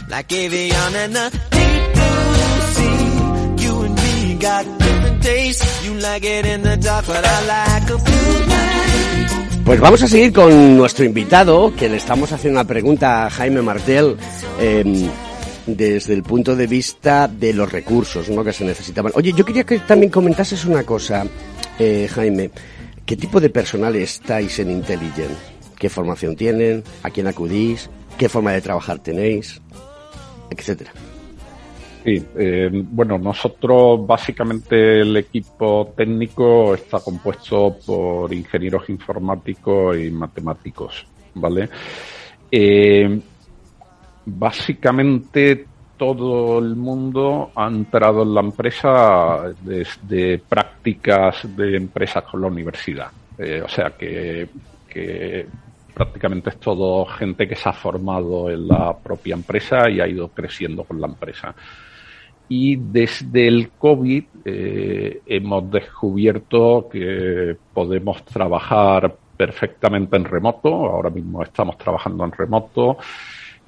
[0.10, 3.64] Like Avion and the deep blue sea.
[3.64, 5.86] You and me got different tastes.
[5.86, 8.99] You like it in the dark, but I like a blue light.
[9.70, 13.62] Pues vamos a seguir con nuestro invitado, que le estamos haciendo una pregunta a Jaime
[13.62, 14.18] Martel
[14.60, 15.08] eh,
[15.68, 18.44] desde el punto de vista de los recursos ¿no?
[18.44, 19.12] que se necesitaban.
[19.14, 21.24] Oye, yo quería que también comentases una cosa,
[21.78, 22.50] eh, Jaime.
[23.06, 25.38] ¿Qué tipo de personal estáis en Intelligent?
[25.78, 26.84] ¿Qué formación tienen?
[27.04, 27.92] ¿A quién acudís?
[28.18, 29.62] ¿Qué forma de trabajar tenéis?
[30.50, 30.92] Etcétera.
[32.04, 41.06] Sí, eh, bueno, nosotros básicamente el equipo técnico está compuesto por ingenieros informáticos y matemáticos,
[41.34, 41.70] ¿vale?
[42.50, 43.20] Eh,
[44.26, 45.66] básicamente
[45.98, 53.12] todo el mundo ha entrado en la empresa desde prácticas de empresas con la universidad.
[53.38, 54.48] Eh, o sea que,
[54.88, 55.46] que
[55.94, 60.30] prácticamente es todo gente que se ha formado en la propia empresa y ha ido
[60.30, 61.54] creciendo con la empresa.
[62.50, 70.68] Y desde el COVID eh, hemos descubierto que podemos trabajar perfectamente en remoto.
[70.68, 72.98] Ahora mismo estamos trabajando en remoto.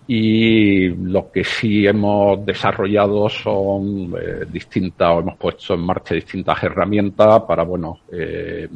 [0.07, 6.61] Y lo que sí hemos desarrollado son eh, distintas, o hemos puesto en marcha distintas
[6.63, 8.67] herramientas para, bueno, eh,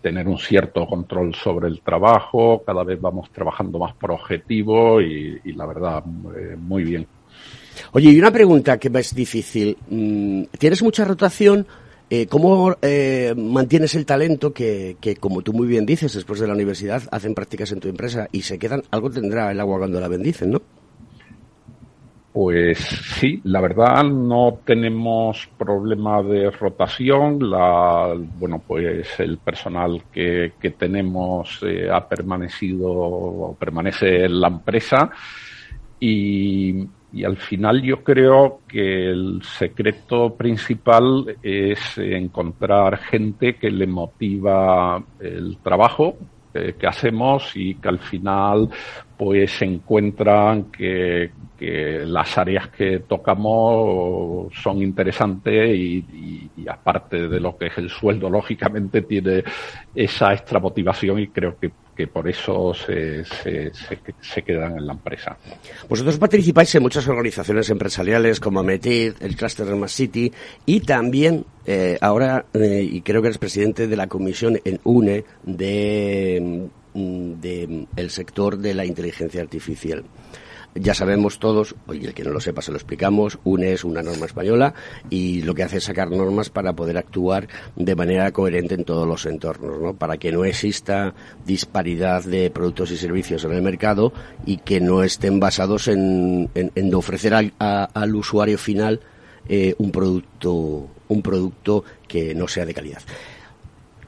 [0.00, 2.62] tener un cierto control sobre el trabajo.
[2.64, 6.02] Cada vez vamos trabajando más por objetivo y, y la verdad,
[6.36, 7.06] eh, muy bien.
[7.92, 9.76] Oye, y una pregunta que es difícil.
[9.88, 11.66] Mm, ¿Tienes mucha rotación?
[12.08, 16.52] Eh, ¿Cómo eh, mantienes el talento que, como tú muy bien dices, después de la
[16.52, 18.82] universidad hacen prácticas en tu empresa y se quedan?
[18.92, 20.62] Algo tendrá el agua cuando la bendicen, ¿no?
[22.32, 22.78] Pues
[23.18, 27.50] sí, la verdad no tenemos problema de rotación.
[27.50, 34.48] La, bueno, pues el personal que, que tenemos eh, ha permanecido o permanece en la
[34.48, 35.10] empresa
[35.98, 36.86] y,
[37.16, 45.02] y al final yo creo que el secreto principal es encontrar gente que le motiva
[45.18, 46.16] el trabajo
[46.52, 48.68] eh, que hacemos y que al final
[49.16, 57.40] pues encuentran que, que las áreas que tocamos son interesantes y, y, y, aparte de
[57.40, 59.42] lo que es el sueldo, lógicamente tiene
[59.94, 64.86] esa extra motivación y creo que, que por eso se, se, se, se, quedan en
[64.86, 65.36] la empresa.
[65.88, 70.30] Vosotros participáis en muchas organizaciones empresariales como Metit, el Cluster Smart City
[70.66, 75.24] y también eh, ahora, eh, y creo que eres presidente de la comisión en UNE
[75.42, 80.04] de, de el sector de la inteligencia artificial
[80.78, 84.02] ya sabemos todos, y el que no lo sepa se lo explicamos, UNE es una
[84.02, 84.74] norma española
[85.10, 89.06] y lo que hace es sacar normas para poder actuar de manera coherente en todos
[89.06, 89.94] los entornos, ¿no?
[89.94, 94.12] para que no exista disparidad de productos y servicios en el mercado
[94.44, 99.00] y que no estén basados en, en, en ofrecer al, a, al, usuario final
[99.48, 103.00] eh, un producto un producto que no sea de calidad.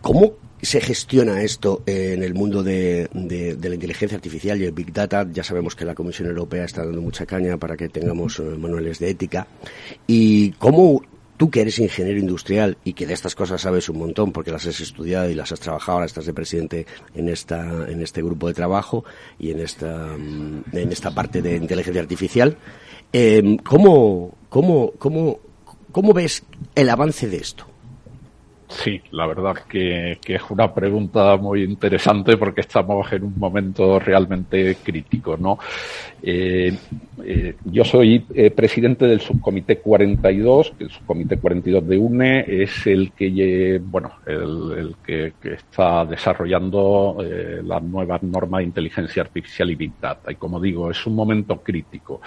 [0.00, 4.72] ¿Cómo se gestiona esto en el mundo de, de, de, la inteligencia artificial y el
[4.72, 5.26] Big Data?
[5.32, 8.98] Ya sabemos que la Comisión Europea está dando mucha caña para que tengamos uh, manuales
[8.98, 9.46] de ética.
[10.06, 11.02] ¿Y cómo
[11.36, 14.66] tú que eres ingeniero industrial y que de estas cosas sabes un montón porque las
[14.66, 18.48] has estudiado y las has trabajado, ahora estás de presidente en esta en este grupo
[18.48, 19.04] de trabajo
[19.38, 22.58] y en esta en esta parte de inteligencia artificial,
[23.12, 25.38] eh, ¿cómo, cómo, cómo,
[25.92, 26.42] ¿cómo ves
[26.74, 27.67] el avance de esto?
[28.68, 34.76] Sí, la verdad que, es una pregunta muy interesante porque estamos en un momento realmente
[34.82, 35.58] crítico, ¿no?
[36.22, 36.76] Eh,
[37.24, 42.86] eh, yo soy eh, presidente del subcomité 42, que el subcomité 42 de UNE es
[42.86, 49.22] el que, bueno, el, el que, que, está desarrollando eh, las nuevas normas de inteligencia
[49.22, 50.30] artificial y Big Data.
[50.30, 52.20] Y como digo, es un momento crítico.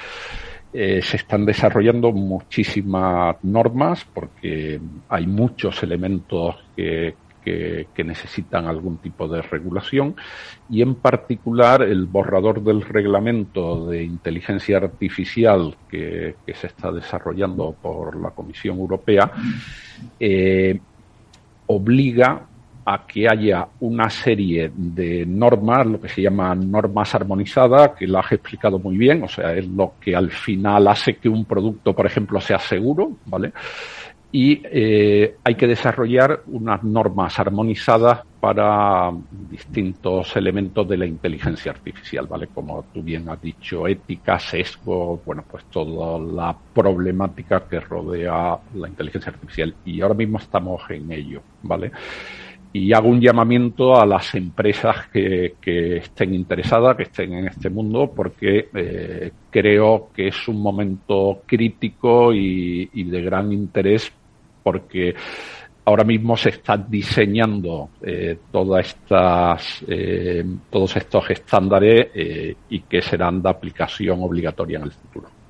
[0.74, 9.28] Eh, se están desarrollando muchísimas normas porque hay muchos elementos que, que, necesitan algún tipo
[9.28, 10.16] de regulación
[10.70, 17.76] y en particular el borrador del reglamento de inteligencia artificial que, que se está desarrollando
[17.82, 19.30] por la Comisión Europea
[20.20, 20.80] eh,
[21.68, 22.48] obliga
[22.86, 28.20] a que haya una serie de normas, lo que se llama normas armonizadas, que lo
[28.20, 31.94] has explicado muy bien, o sea, es lo que al final hace que un producto,
[31.94, 33.54] por ejemplo, sea seguro, ¿vale?
[34.32, 39.12] y eh, hay que desarrollar unas normas armonizadas para
[39.50, 42.48] distintos elementos de la inteligencia artificial, ¿vale?
[42.48, 48.88] Como tú bien has dicho, ética, sesgo, bueno, pues toda la problemática que rodea la
[48.88, 49.76] inteligencia artificial.
[49.86, 51.92] Y ahora mismo estamos en ello, ¿vale?
[52.74, 57.70] Y hago un llamamiento a las empresas que, que estén interesadas, que estén en este
[57.70, 64.12] mundo, porque eh, creo que es un momento crítico y, y, de gran interés,
[64.64, 65.14] porque
[65.86, 73.02] ahora mismo se están diseñando eh, todas estas, eh, todos estos estándares eh, y que
[73.02, 75.41] serán de aplicación obligatoria en el futuro.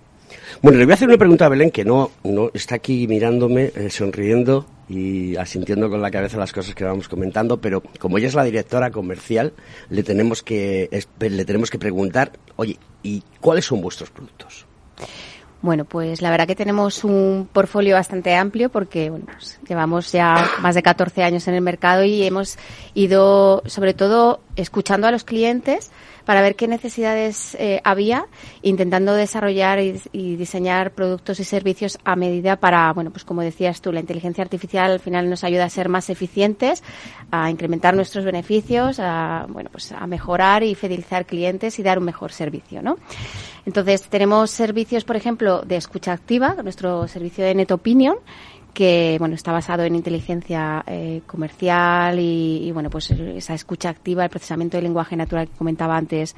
[0.62, 3.72] Bueno, le voy a hacer una pregunta a Belén, que no, no está aquí mirándome,
[3.76, 8.28] eh, sonriendo y asintiendo con la cabeza las cosas que vamos comentando, pero como ella
[8.28, 9.54] es la directora comercial,
[9.90, 10.88] le tenemos que,
[11.20, 14.68] le tenemos que preguntar, oye, ¿y cuáles son vuestros productos?
[15.62, 20.50] Bueno, pues la verdad que tenemos un portfolio bastante amplio porque bueno, pues llevamos ya
[20.60, 22.58] más de 14 años en el mercado y hemos
[22.96, 25.92] ido, sobre todo, escuchando a los clientes
[26.26, 28.26] para ver qué necesidades eh, había,
[28.62, 33.82] intentando desarrollar y, y, diseñar productos y servicios a medida para, bueno, pues como decías
[33.82, 36.84] tú, la inteligencia artificial al final nos ayuda a ser más eficientes,
[37.32, 42.06] a incrementar nuestros beneficios, a, bueno, pues a mejorar y fidelizar clientes y dar un
[42.06, 42.98] mejor servicio, ¿no?
[43.66, 48.16] Entonces, tenemos servicios, por ejemplo, de escucha activa, nuestro servicio de Net Opinion,
[48.74, 54.24] que bueno está basado en inteligencia eh, comercial y, y, bueno pues esa escucha activa
[54.24, 56.36] el procesamiento del lenguaje natural que comentaba antes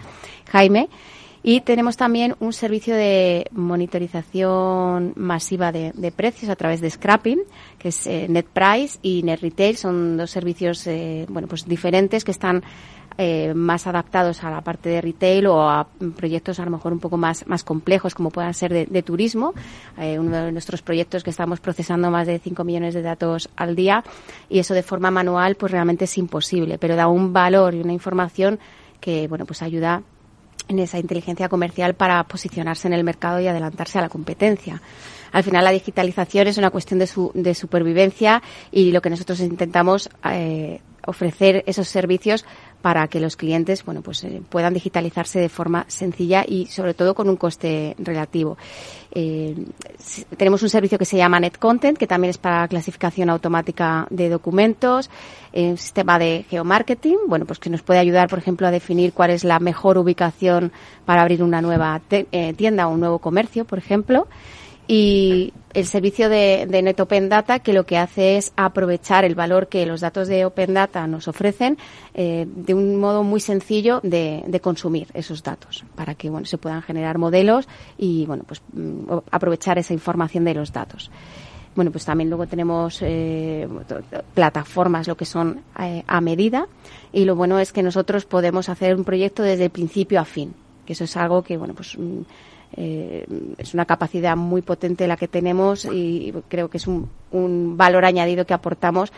[0.51, 0.89] Jaime
[1.45, 7.41] y tenemos también un servicio de monitorización masiva de, precios a través de Scrapping,
[7.78, 9.76] que es eh, Net Price y Net Retail.
[9.76, 12.63] Son dos servicios, eh, bueno, pues diferentes que están
[13.18, 16.99] eh, más adaptados a la parte de retail o a proyectos a lo mejor un
[16.99, 19.53] poco más, más complejos como puedan ser de, turismo.
[19.97, 23.76] Eh, uno de nuestros proyectos que estamos procesando más de 5 millones de datos al
[23.76, 24.03] día
[24.49, 27.93] y eso de forma manual pues realmente es imposible, pero da un valor y una
[27.93, 28.59] información
[28.99, 30.01] que bueno pues ayuda
[30.68, 34.82] en esa inteligencia comercial para posicionarse en el mercado y adelantarse a la competencia.
[35.32, 38.41] Al final la digitalización es una cuestión de, su, de supervivencia
[38.72, 42.45] y lo que nosotros intentamos eh, ofrecer esos servicios
[42.84, 47.15] para que los clientes bueno pues eh, puedan digitalizarse de forma sencilla y sobre todo
[47.15, 48.57] con un coste relativo.
[49.15, 49.55] Eh,
[50.36, 54.27] tenemos un servicio que se llama Net Content que también es para clasificación automática de
[54.27, 55.09] documentos
[55.53, 59.13] eh, un sistema de geomarketing bueno pues que nos puede ayudar por ejemplo a definir
[59.13, 60.73] cuál es la mejor ubicación
[61.05, 64.27] para abrir una nueva eh, tienda o un nuevo comercio por ejemplo
[64.88, 69.36] y el servicio de, de Net Open Data que lo que hace es aprovechar el
[69.36, 71.77] valor que los datos de Open Data nos ofrecen
[72.13, 76.81] eh, de un modo muy sencillo de, consumir esos datos para que bueno se puedan
[76.81, 77.67] generar modelos
[77.97, 81.09] y bueno pues mm, aprovechar esa información de los datos.
[81.75, 83.67] Bueno, pues también luego tenemos eh,
[84.36, 86.67] plataformas, lo que son eh, a medida,
[87.11, 90.53] y lo bueno es que nosotros podemos hacer un proyecto desde el principio a fin,
[90.86, 92.21] que eso es algo que, bueno, pues mm,
[92.76, 93.26] eh,
[93.57, 98.05] es una capacidad muy potente la que tenemos y creo que es un, un, valor
[98.05, 99.11] añadido que aportamos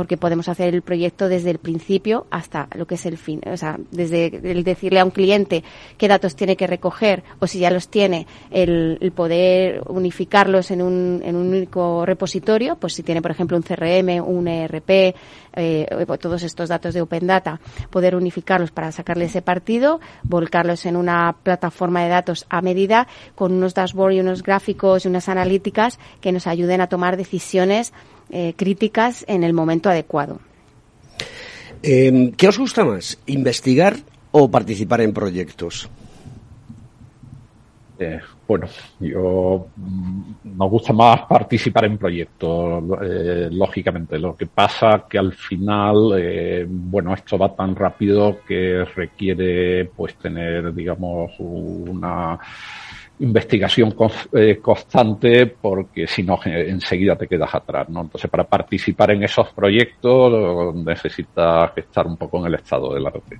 [0.00, 3.42] porque podemos hacer el proyecto desde el principio hasta lo que es el fin.
[3.52, 5.62] O sea, desde el decirle a un cliente
[5.98, 11.20] qué datos tiene que recoger o si ya los tiene, el, poder unificarlos en un,
[11.22, 15.14] en un único repositorio, pues si tiene, por ejemplo, un CRM, un ERP,
[15.52, 15.86] eh,
[16.18, 21.36] todos estos datos de Open Data, poder unificarlos para sacarle ese partido, volcarlos en una
[21.42, 26.32] plataforma de datos a medida con unos dashboards y unos gráficos y unas analíticas que
[26.32, 27.92] nos ayuden a tomar decisiones
[28.32, 30.40] eh, críticas en el momento adecuado.
[31.82, 33.96] Eh, ¿Qué os gusta más, investigar
[34.32, 35.88] o participar en proyectos?
[37.98, 38.18] Eh,
[38.48, 38.66] bueno,
[38.98, 44.18] yo mm, nos gusta más participar en proyectos, eh, lógicamente.
[44.18, 50.14] Lo que pasa que al final, eh, bueno, esto va tan rápido que requiere, pues,
[50.16, 52.38] tener, digamos, una
[53.20, 53.94] investigación
[54.32, 58.00] eh, constante porque si no enseguida te quedas atrás, ¿no?
[58.00, 63.36] Entonces para participar en esos proyectos necesitas estar un poco en el estado del arte.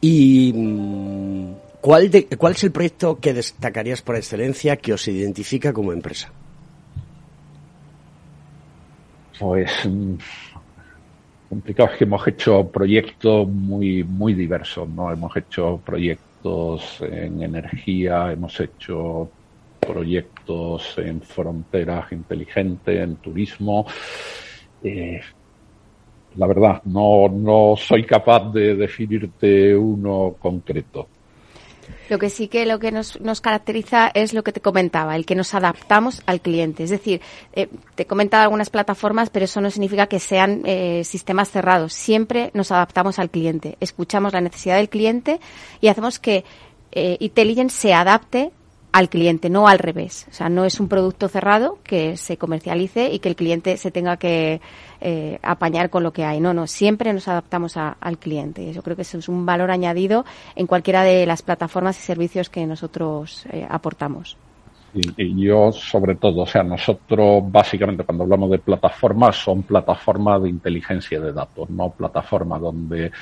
[0.00, 5.72] Y mm, ¿cuál, de, ¿cuál es el proyecto que destacarías por excelencia que os identifica
[5.72, 6.32] como empresa?
[9.40, 10.14] Pues mm,
[11.48, 15.12] complicado es que hemos hecho proyectos muy muy diversos, ¿no?
[15.12, 19.30] Hemos hecho proyectos en energía, hemos hecho
[19.78, 23.86] proyectos en fronteras inteligentes, en turismo.
[24.82, 25.20] Eh,
[26.36, 31.08] la verdad, no, no soy capaz de definirte uno concreto.
[32.10, 35.24] Lo que sí que lo que nos, nos caracteriza es lo que te comentaba, el
[35.24, 36.82] que nos adaptamos al cliente.
[36.82, 37.20] Es decir,
[37.52, 41.92] eh, te he comentado algunas plataformas, pero eso no significa que sean eh, sistemas cerrados.
[41.92, 45.38] Siempre nos adaptamos al cliente, escuchamos la necesidad del cliente
[45.80, 46.44] y hacemos que
[46.90, 48.50] eh, Intelligent se adapte
[48.92, 50.26] al cliente, no al revés.
[50.30, 53.90] O sea, no es un producto cerrado que se comercialice y que el cliente se
[53.90, 54.60] tenga que
[55.00, 56.40] eh, apañar con lo que hay.
[56.40, 58.72] No, no, siempre nos adaptamos al cliente.
[58.72, 60.24] Yo creo que eso es un valor añadido
[60.56, 64.36] en cualquiera de las plataformas y servicios que nosotros eh, aportamos.
[64.92, 70.48] Y yo, sobre todo, o sea, nosotros básicamente cuando hablamos de plataformas son plataformas de
[70.48, 73.12] inteligencia de datos, no plataformas donde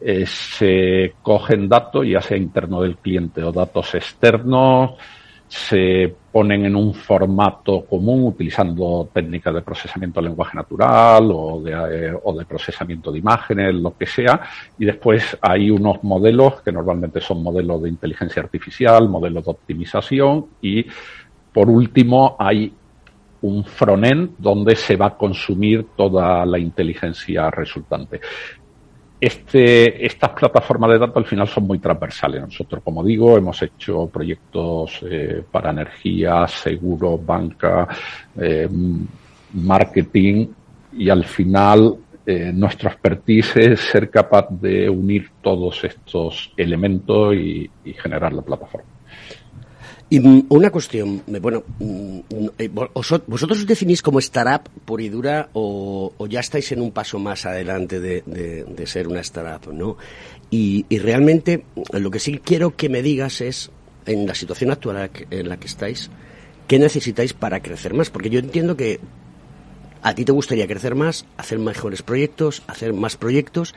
[0.00, 4.92] eh, se cogen datos, ya sea interno del cliente o datos externos,
[5.48, 11.72] se ponen en un formato común utilizando técnicas de procesamiento de lenguaje natural o de,
[11.72, 14.40] eh, o de procesamiento de imágenes, lo que sea,
[14.78, 20.46] y después hay unos modelos que normalmente son modelos de inteligencia artificial, modelos de optimización
[20.60, 20.84] y
[21.52, 22.72] por último hay
[23.40, 28.20] un frontend donde se va a consumir toda la inteligencia resultante.
[29.20, 32.40] Este, estas plataformas de datos al final son muy transversales.
[32.42, 37.88] Nosotros, como digo, hemos hecho proyectos eh, para energía, seguro, banca,
[38.36, 38.68] eh,
[39.54, 40.46] marketing
[40.92, 47.70] y al final eh, nuestro expertise es ser capaz de unir todos estos elementos y
[48.00, 48.97] generar la plataforma.
[50.10, 52.18] Y mm, una cuestión, eh, bueno, mm,
[52.58, 52.90] eh, vos-
[53.26, 57.18] ¿vosotros os definís como startup pura y dura o, o ya estáis en un paso
[57.18, 59.98] más adelante de, ser una startup, no?
[60.50, 63.70] Y, realmente lo que sí quiero que me digas es,
[64.06, 66.10] en la situación actual en la que estáis,
[66.66, 68.08] ¿qué necesitáis para crecer más?
[68.08, 69.00] Porque yo entiendo que
[70.00, 73.74] a ti te gustaría crecer más, hacer mejores proyectos, hacer más proyectos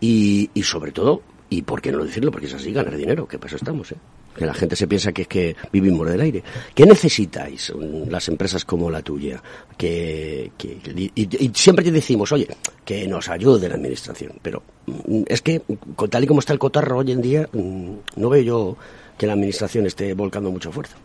[0.00, 3.38] y, y sobre todo, y por qué no decirlo, porque es así, ganar dinero, que
[3.38, 3.96] para eso estamos, ¿eh?
[4.38, 6.42] Que la gente se piensa que es que vivimos del aire.
[6.74, 9.42] ¿Qué necesitáis mm, las empresas como la tuya?
[9.76, 10.52] Que,
[10.96, 12.46] y, y siempre te decimos, oye,
[12.84, 15.62] que nos ayude la administración, pero mm, es que
[15.96, 18.76] con tal y como está el cotarro hoy en día, mm, no veo yo
[19.18, 20.96] que la administración esté volcando mucha fuerza.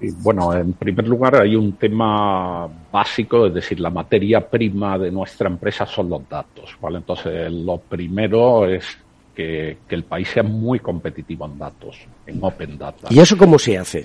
[0.00, 5.48] Bueno, en primer lugar hay un tema básico, es decir, la materia prima de nuestra
[5.48, 6.98] empresa son los datos, ¿vale?
[6.98, 8.96] Entonces, lo primero es
[9.38, 13.06] que, que el país sea muy competitivo en datos, en open data.
[13.08, 14.04] ¿Y eso cómo se hace?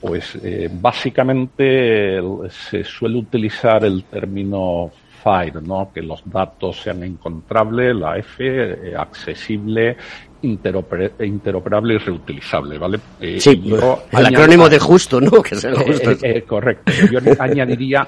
[0.00, 4.90] Pues eh, básicamente se suele utilizar el término
[5.22, 5.92] FIRE, ¿no?
[5.94, 9.96] Que los datos sean encontrables, la F, eh, accesible,
[10.42, 12.98] interoper- interoperable y reutilizable, ¿vale?
[13.20, 15.42] Eh, Sí, yo el acrónimo de justo, ¿no?
[15.42, 16.10] Que es el justo.
[16.22, 16.90] eh, correcto.
[17.12, 18.04] Yo añadiría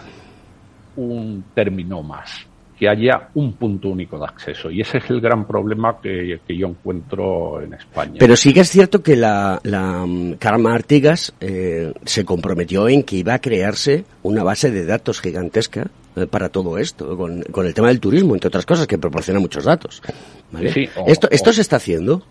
[0.97, 2.47] un término más,
[2.81, 4.71] que haya un punto único de acceso.
[4.71, 8.15] Y ese es el gran problema que, que yo encuentro en España.
[8.19, 13.03] Pero sí que es cierto que la, la mm, Carmen Artigas eh, se comprometió en
[13.03, 17.67] que iba a crearse una base de datos gigantesca eh, para todo esto, con, con
[17.67, 20.03] el tema del turismo, entre otras cosas, que proporciona muchos datos.
[20.51, 20.73] ¿vale?
[20.73, 22.23] Sí, o- esto, esto o- se está haciendo.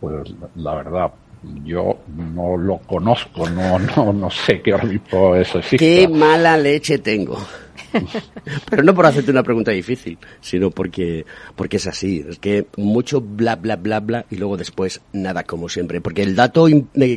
[0.00, 1.10] Pues la- la verdad,
[1.64, 5.76] yo no lo conozco, no, no, no sé qué ahora mismo eso existe.
[5.76, 7.38] Qué mala leche tengo.
[8.70, 11.24] Pero no por hacerte una pregunta difícil, sino porque,
[11.56, 12.24] porque es así.
[12.28, 16.00] Es que mucho bla, bla, bla, bla y luego después nada como siempre.
[16.00, 16.66] Porque el dato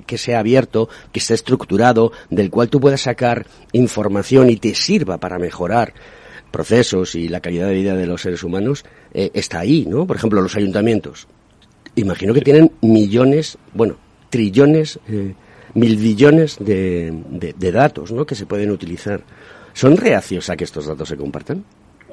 [0.06, 5.18] que sea abierto, que esté estructurado, del cual tú puedas sacar información y te sirva
[5.18, 5.94] para mejorar
[6.52, 10.06] procesos y la calidad de vida de los seres humanos, eh, está ahí, ¿no?
[10.06, 11.28] Por ejemplo, los ayuntamientos.
[11.96, 13.96] Imagino que tienen millones, bueno,
[14.30, 15.34] trillones, eh,
[15.74, 18.26] mil billones de, de- de datos, ¿no?
[18.26, 19.22] Que se pueden utilizar.
[19.74, 21.64] ¿Son reacios a que estos datos se compartan?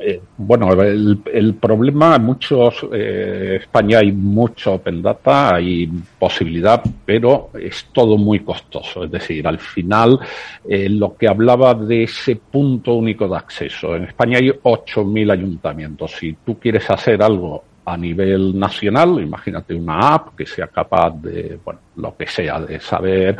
[0.01, 7.51] Eh, bueno, el, el problema muchos, eh, España hay mucho open data, hay posibilidad, pero
[7.61, 9.05] es todo muy costoso.
[9.05, 10.21] Es decir, al final,
[10.69, 16.13] eh, lo que hablaba de ese punto único de acceso, en España hay 8.000 ayuntamientos.
[16.13, 21.59] Si tú quieres hacer algo a nivel nacional, imagínate una app que sea capaz de,
[21.65, 23.37] bueno, lo que sea, de saber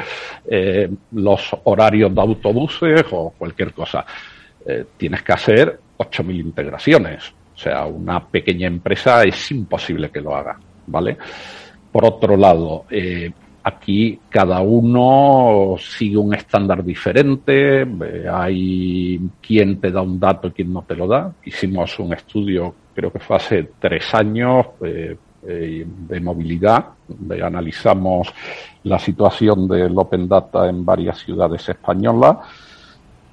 [0.47, 4.05] eh, los horarios de autobuses o cualquier cosa.
[4.67, 7.33] Eh, tienes que hacer 8.000 integraciones.
[7.55, 11.17] O sea, una pequeña empresa es imposible que lo haga, ¿vale?
[11.91, 13.31] Por otro lado, eh,
[13.63, 17.87] aquí cada uno sigue un estándar diferente,
[18.31, 21.33] hay quien te da un dato y quien no te lo da.
[21.45, 28.27] Hicimos un estudio, creo que fue hace tres años, eh, eh, de movilidad, donde analizamos
[28.83, 32.39] la situación del Open Data en varias ciudades españolas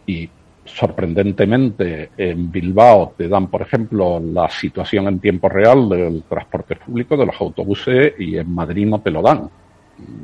[0.05, 0.29] y
[0.63, 7.17] sorprendentemente, en Bilbao te dan, por ejemplo, la situación en tiempo real del transporte público,
[7.17, 9.49] de los autobuses, y en Madrid no te lo dan.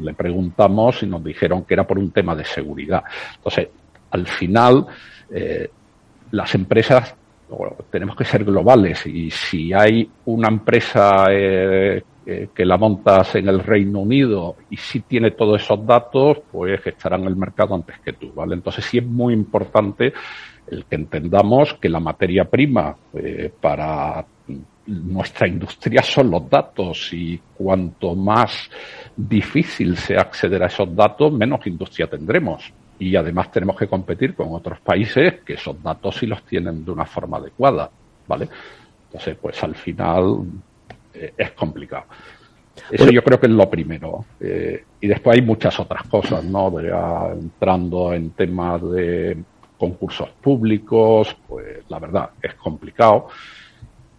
[0.02, 3.04] Le preguntamos y nos dijeron que era por un tema de seguridad.
[3.38, 3.70] Entonces,
[4.12, 4.86] al final,
[5.32, 5.68] eh,
[6.30, 7.16] las empresas
[7.90, 12.04] tenemos que ser globales y si hay una empresa eh,
[12.54, 17.18] que la montas en el Reino Unido y si tiene todos esos datos, pues estará
[17.18, 18.56] en el mercado antes que tú, ¿vale?
[18.56, 20.14] Entonces sí es muy importante
[20.68, 24.26] el que entendamos que la materia prima eh, para
[24.86, 28.70] nuestra industria son los datos y cuanto más
[29.16, 32.72] difícil sea acceder a esos datos, menos industria tendremos
[33.02, 36.92] y además tenemos que competir con otros países que esos datos sí los tienen de
[36.92, 37.90] una forma adecuada,
[38.28, 38.48] ¿vale?
[39.06, 40.44] Entonces, pues al final
[41.12, 42.04] eh, es complicado.
[42.92, 44.26] Eso yo creo que es lo primero.
[44.40, 46.70] Eh, y después hay muchas otras cosas, ¿no?
[46.70, 46.90] De,
[47.40, 49.36] entrando en temas de
[49.80, 53.30] concursos públicos, pues la verdad es complicado.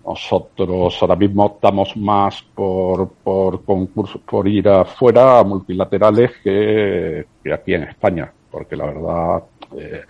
[0.04, 7.74] Nosotros ahora mismo optamos más por, por concursos, por ir afuera a multilaterales que aquí
[7.74, 9.42] en España porque la verdad
[9.76, 10.02] eh,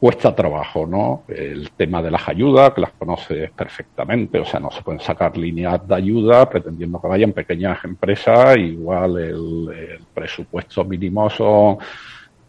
[0.00, 1.22] cuesta trabajo, ¿no?
[1.28, 5.36] El tema de las ayudas, que las conoces perfectamente, o sea, no se pueden sacar
[5.36, 11.78] líneas de ayuda pretendiendo que vayan pequeñas empresas, igual el, presupuesto mínimo son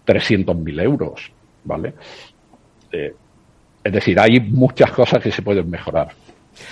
[0.06, 1.32] 300.000 euros,
[1.64, 1.94] ¿vale?
[2.92, 3.14] Eh,
[3.84, 6.10] es decir, hay muchas cosas que se pueden mejorar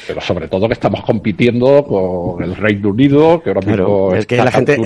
[0.07, 4.37] pero sobre todo que estamos compitiendo con el Reino Unido, que ahora mismo es que
[4.37, 4.77] la gente,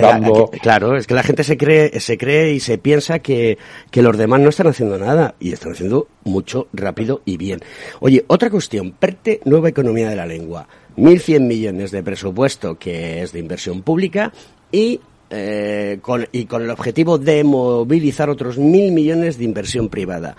[0.60, 3.58] claro, es que la gente se cree, se cree y se piensa que,
[3.90, 7.60] que los demás no están haciendo nada y están haciendo mucho, rápido y bien.
[8.00, 10.66] Oye, otra cuestión, PERTE, Nueva Economía de la Lengua.
[10.96, 14.32] 1.100 millones de presupuesto que es de inversión pública
[14.72, 20.36] y eh, con, y con el objetivo de movilizar otros mil millones de inversión privada.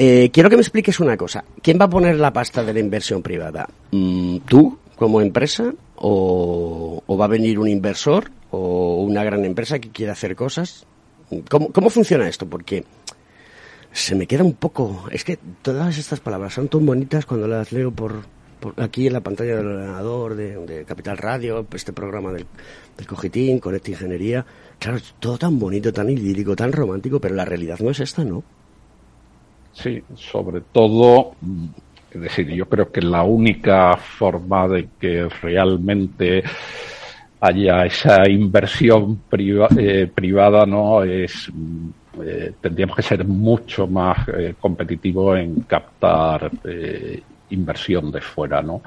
[0.00, 1.44] Eh, quiero que me expliques una cosa.
[1.60, 3.68] ¿Quién va a poner la pasta de la inversión privada?
[3.90, 5.74] Mm, ¿Tú, como empresa?
[5.96, 8.30] ¿O, va a venir un inversor?
[8.52, 10.86] ¿O una gran empresa que quiera hacer cosas?
[11.50, 12.46] ¿Cómo, funciona esto?
[12.46, 12.84] Porque
[13.90, 15.04] se me queda un poco...
[15.10, 18.22] Es que todas estas palabras son tan bonitas cuando las leo por,
[18.76, 22.46] aquí en la pantalla del ordenador de, Capital Radio, este programa del,
[22.96, 24.46] del Cogitín, con esta ingeniería.
[24.78, 28.44] Claro, todo tan bonito, tan idílico, tan romántico, pero la realidad no es esta, ¿no?
[29.78, 31.36] Sí, sobre todo,
[32.10, 36.42] es decir, yo creo que la única forma de que realmente
[37.40, 41.48] haya esa inversión eh, privada no es
[42.20, 46.50] eh, tendríamos que ser mucho más eh, competitivos en captar
[47.50, 48.82] inversión de fuera, ¿no?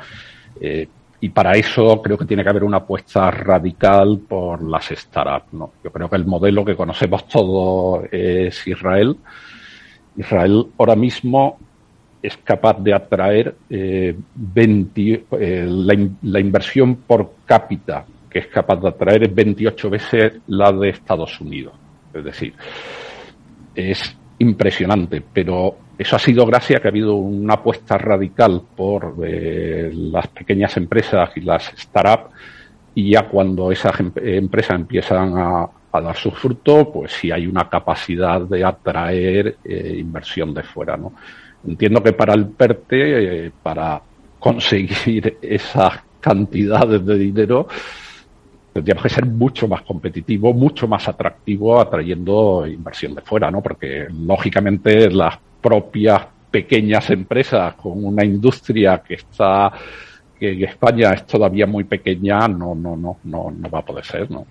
[1.23, 5.73] y para eso creo que tiene que haber una apuesta radical por las startups, ¿no?
[5.83, 9.15] Yo creo que el modelo que conocemos todos es Israel,
[10.17, 11.57] Israel ahora mismo
[12.21, 14.15] es capaz de atraer eh,
[14.95, 15.65] eh,
[16.21, 21.41] la, inversión por cápita que es capaz de atraer es 28 veces la de Estados
[21.41, 21.73] Unidos.
[22.13, 22.53] Es decir,
[23.75, 29.15] es impresionante, pero eso ha sido gracias a que ha habido una apuesta radical por
[29.23, 32.33] eh, las pequeñas empresas y las startups
[32.95, 37.47] y ya cuando esas em-, empresas empiezan a, a dar su fruto, pues si hay
[37.47, 41.13] una capacidad de atraer eh, inversión de fuera, ¿no?
[41.67, 44.01] Entiendo que para el PERTE, eh, para
[44.39, 47.67] conseguir esas cantidades de dinero,
[48.73, 53.61] tendríamos que ser mucho más competitivo, mucho más atractivo atrayendo inversión de fuera, ¿no?
[53.61, 59.71] Porque lógicamente las propias pequeñas empresas con una industria que está
[60.39, 64.03] que en España es todavía muy pequeña, no, no, no, no, no va a poder
[64.03, 64.47] ser, ¿no?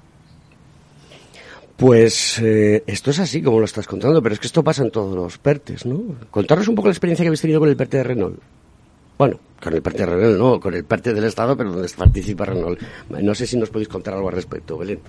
[1.80, 4.90] Pues eh, esto es así como lo estás contando, pero es que esto pasa en
[4.90, 6.14] todos los PERTES, ¿no?
[6.30, 8.38] Contaros un poco la experiencia que habéis tenido con el PERTE de Renault.
[9.16, 12.44] Bueno, con el PERTE de Renault no, con el PERTE del Estado, pero donde participa
[12.44, 12.78] Renault.
[13.08, 15.00] No sé si nos podéis contar algo al respecto, Belén.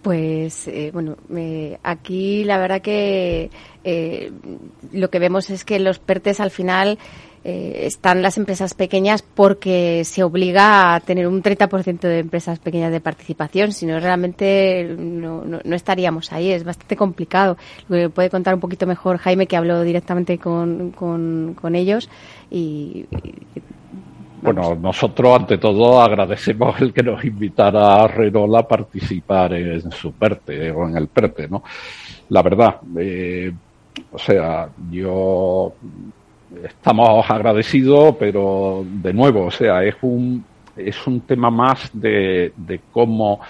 [0.00, 3.50] Pues eh, bueno, eh, aquí la verdad que
[4.92, 6.98] lo que vemos es que los PERTES al final
[7.42, 12.92] eh, están las empresas pequeñas porque se obliga a tener un 30% de empresas pequeñas
[12.92, 17.56] de participación, si no realmente no, estaríamos ahí, es bastante complicado.
[17.88, 22.10] Puede contar un poquito mejor Jaime, que habló directamente con, con, ellos.
[22.50, 23.06] Y,
[24.42, 30.12] bueno, nosotros ante todo agradecemos el que nos invitara a Renault a participar en su
[30.12, 31.62] PERTE o en el PERTE, ¿no?
[32.28, 33.50] La verdad, eh,
[34.12, 35.72] o sea, yo
[36.64, 40.44] estamos agradecidos, pero de nuevo, o sea, es un,
[40.76, 43.40] es un tema más de, de cómo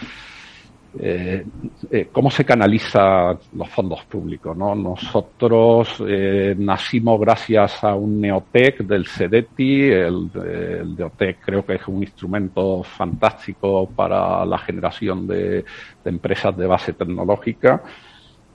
[0.98, 1.46] eh,
[1.88, 4.56] eh, cómo se canalizan los fondos públicos.
[4.56, 4.74] ¿no?
[4.74, 9.82] Nosotros eh, nacimos gracias a un Neotec del CEDETI.
[9.90, 15.64] El, el, Neotec creo que es un instrumento fantástico para la generación de,
[16.04, 17.82] de empresas de base tecnológica.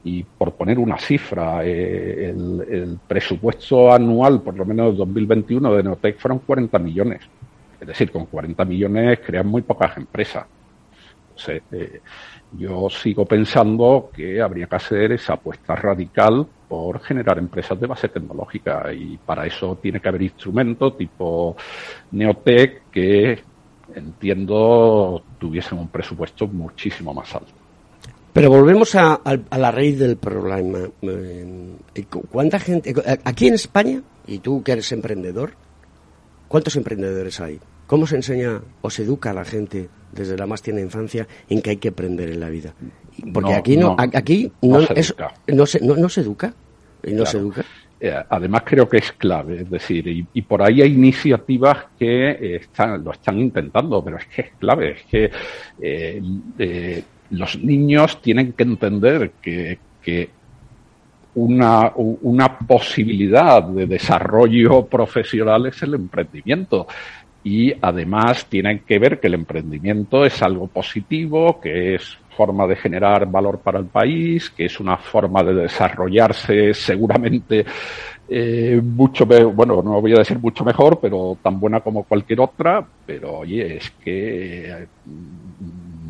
[0.06, 5.84] Y por poner una cifra, eh, el, presupuesto anual, por lo menos de 2021, de
[5.84, 7.22] Neotec fueron 40 millones.
[7.82, 10.46] Es decir, con 40 millones crean muy pocas empresas.
[11.30, 12.02] Entonces, eh,
[12.54, 18.08] yo sigo pensando que habría que hacer esa apuesta radical por generar empresas de base
[18.08, 21.56] tecnológica y para eso tiene que haber instrumentos tipo
[22.12, 23.44] Neotec que
[23.94, 27.65] entiendo tuviesen un presupuesto muchísimo más alto.
[28.36, 30.80] Pero volvemos a, a, a la raíz del problema.
[31.04, 31.72] Eh,
[32.30, 35.52] ¿Cuánta gente, aquí en España, y tú que eres emprendedor,
[36.50, 37.62] cuántos emprendedores hay?
[37.88, 41.62] ¿Cómo se enseña o se educa a la gente desde la más tierna infancia en
[41.62, 42.74] que hay que aprender en la vida?
[43.34, 45.34] Porque No, aquí no, no, aquí no, no se es- educa.
[45.48, 46.54] no se, no, no se educa.
[47.04, 47.32] Y no Claro.
[47.32, 47.66] se educa.
[48.02, 52.32] Eh, además creo que es clave, es decir, y, y por ahí hay iniciativas que
[52.32, 55.32] eh, están, lo están intentando, pero es que es clave, es que
[55.82, 56.22] eh,
[56.60, 59.80] eh, los niños tienen que entender que,
[61.36, 61.92] una,
[62.68, 66.88] posibilidad de desarrollo profesional es el emprendimiento.
[67.44, 72.76] Y además tienen que ver que el emprendimiento es algo positivo, que es forma de
[72.76, 77.66] generar valor para el país, que es una forma de desarrollarse seguramente
[78.28, 82.86] eh, mucho, bueno, no voy a decir mucho mejor, pero tan buena como cualquier otra,
[83.06, 84.88] pero oye, es que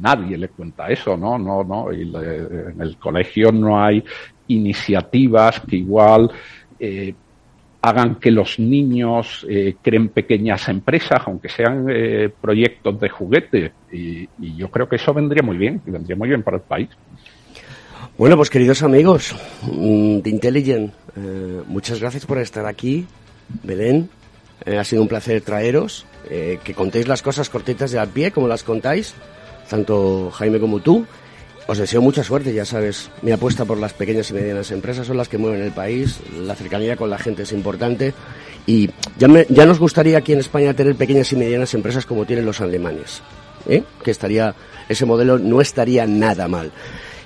[0.01, 1.37] nadie le cuenta eso, ¿no?
[1.37, 4.03] No, no, y le- en el colegio no hay
[4.47, 6.29] iniciativas que igual
[6.79, 7.13] eh,
[7.81, 13.71] hagan que los niños eh, creen pequeñas empresas, aunque sean eh, proyectos de juguete.
[13.91, 14.27] Y,
[14.57, 16.89] yo creo que eso vendría muy bien, y vendría muy bien para el país.
[18.17, 23.05] Bueno, pues queridos amigos mm, de Intelligent, eh, muchas gracias por estar aquí.
[23.63, 24.09] Belén,
[24.65, 28.31] eh, ha sido un placer traeros, eh, que contéis las cosas cortitas de al pie,
[28.31, 29.13] como las contáis,
[29.69, 31.05] tanto Jaime como tú.
[31.67, 35.17] Os deseo mucha suerte, ya sabes, mi apuesta por las pequeñas y medianas empresas son
[35.17, 38.13] las que mueven el país, la cercanía con la gente es importante
[38.67, 38.87] y
[39.17, 42.45] ya, me- ya nos gustaría aquí en España tener pequeñas y medianas empresas como tienen
[42.45, 43.23] los alemanes,
[43.67, 43.81] ¿eh?
[44.03, 44.53] que estaría,
[44.87, 46.71] ese modelo no estaría nada mal.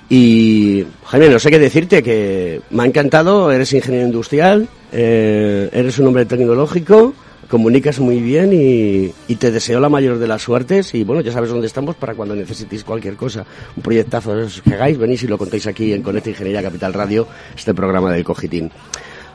[0.08, 5.98] Y Jaime, no sé qué decirte, que me ha encantado, eres ingeniero industrial, eh, eres
[5.98, 7.12] un hombre tecnológico,
[7.50, 11.32] comunicas muy bien y, y te deseo la mayor de las suertes y bueno, ya
[11.32, 13.44] sabes dónde estamos para cuando necesitéis cualquier cosa,
[13.76, 16.94] un proyectazo de esos que hagáis, venís y lo contéis aquí en Conecta Ingeniería Capital
[16.94, 17.26] Radio,
[17.56, 18.70] este programa del Cogitín.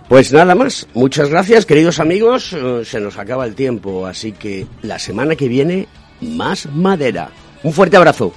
[0.08, 4.66] Pues nada más, muchas gracias queridos amigos, eh, se nos acaba el tiempo, así que
[4.82, 5.88] la semana que viene
[6.22, 7.30] más madera.
[7.64, 8.32] Un fuerte abrazo.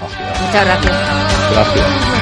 [0.00, 0.96] Muchas gracias.
[1.52, 2.19] Gracias.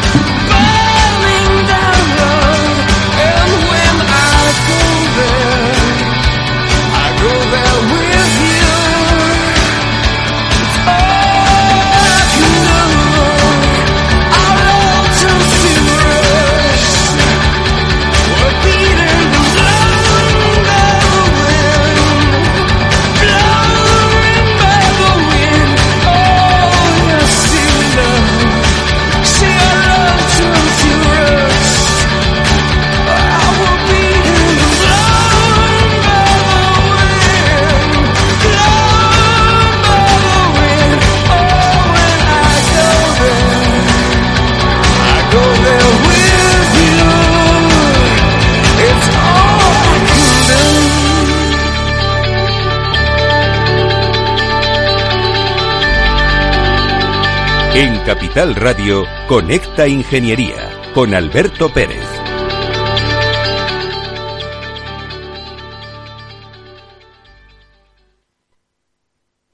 [57.81, 62.05] En Capital Radio, Conecta Ingeniería con Alberto Pérez.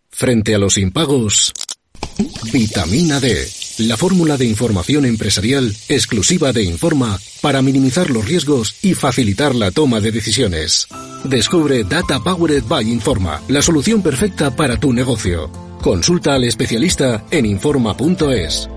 [0.08, 1.52] Frente a los impagos,
[2.50, 3.46] vitamina D,
[3.80, 9.70] la fórmula de información empresarial exclusiva de Informa para minimizar los riesgos y facilitar la
[9.70, 10.88] toma de decisiones.
[11.24, 15.63] Descubre Data Powered by Informa, la solución perfecta para tu negocio.
[15.84, 18.73] Consulta al especialista en Informa.es.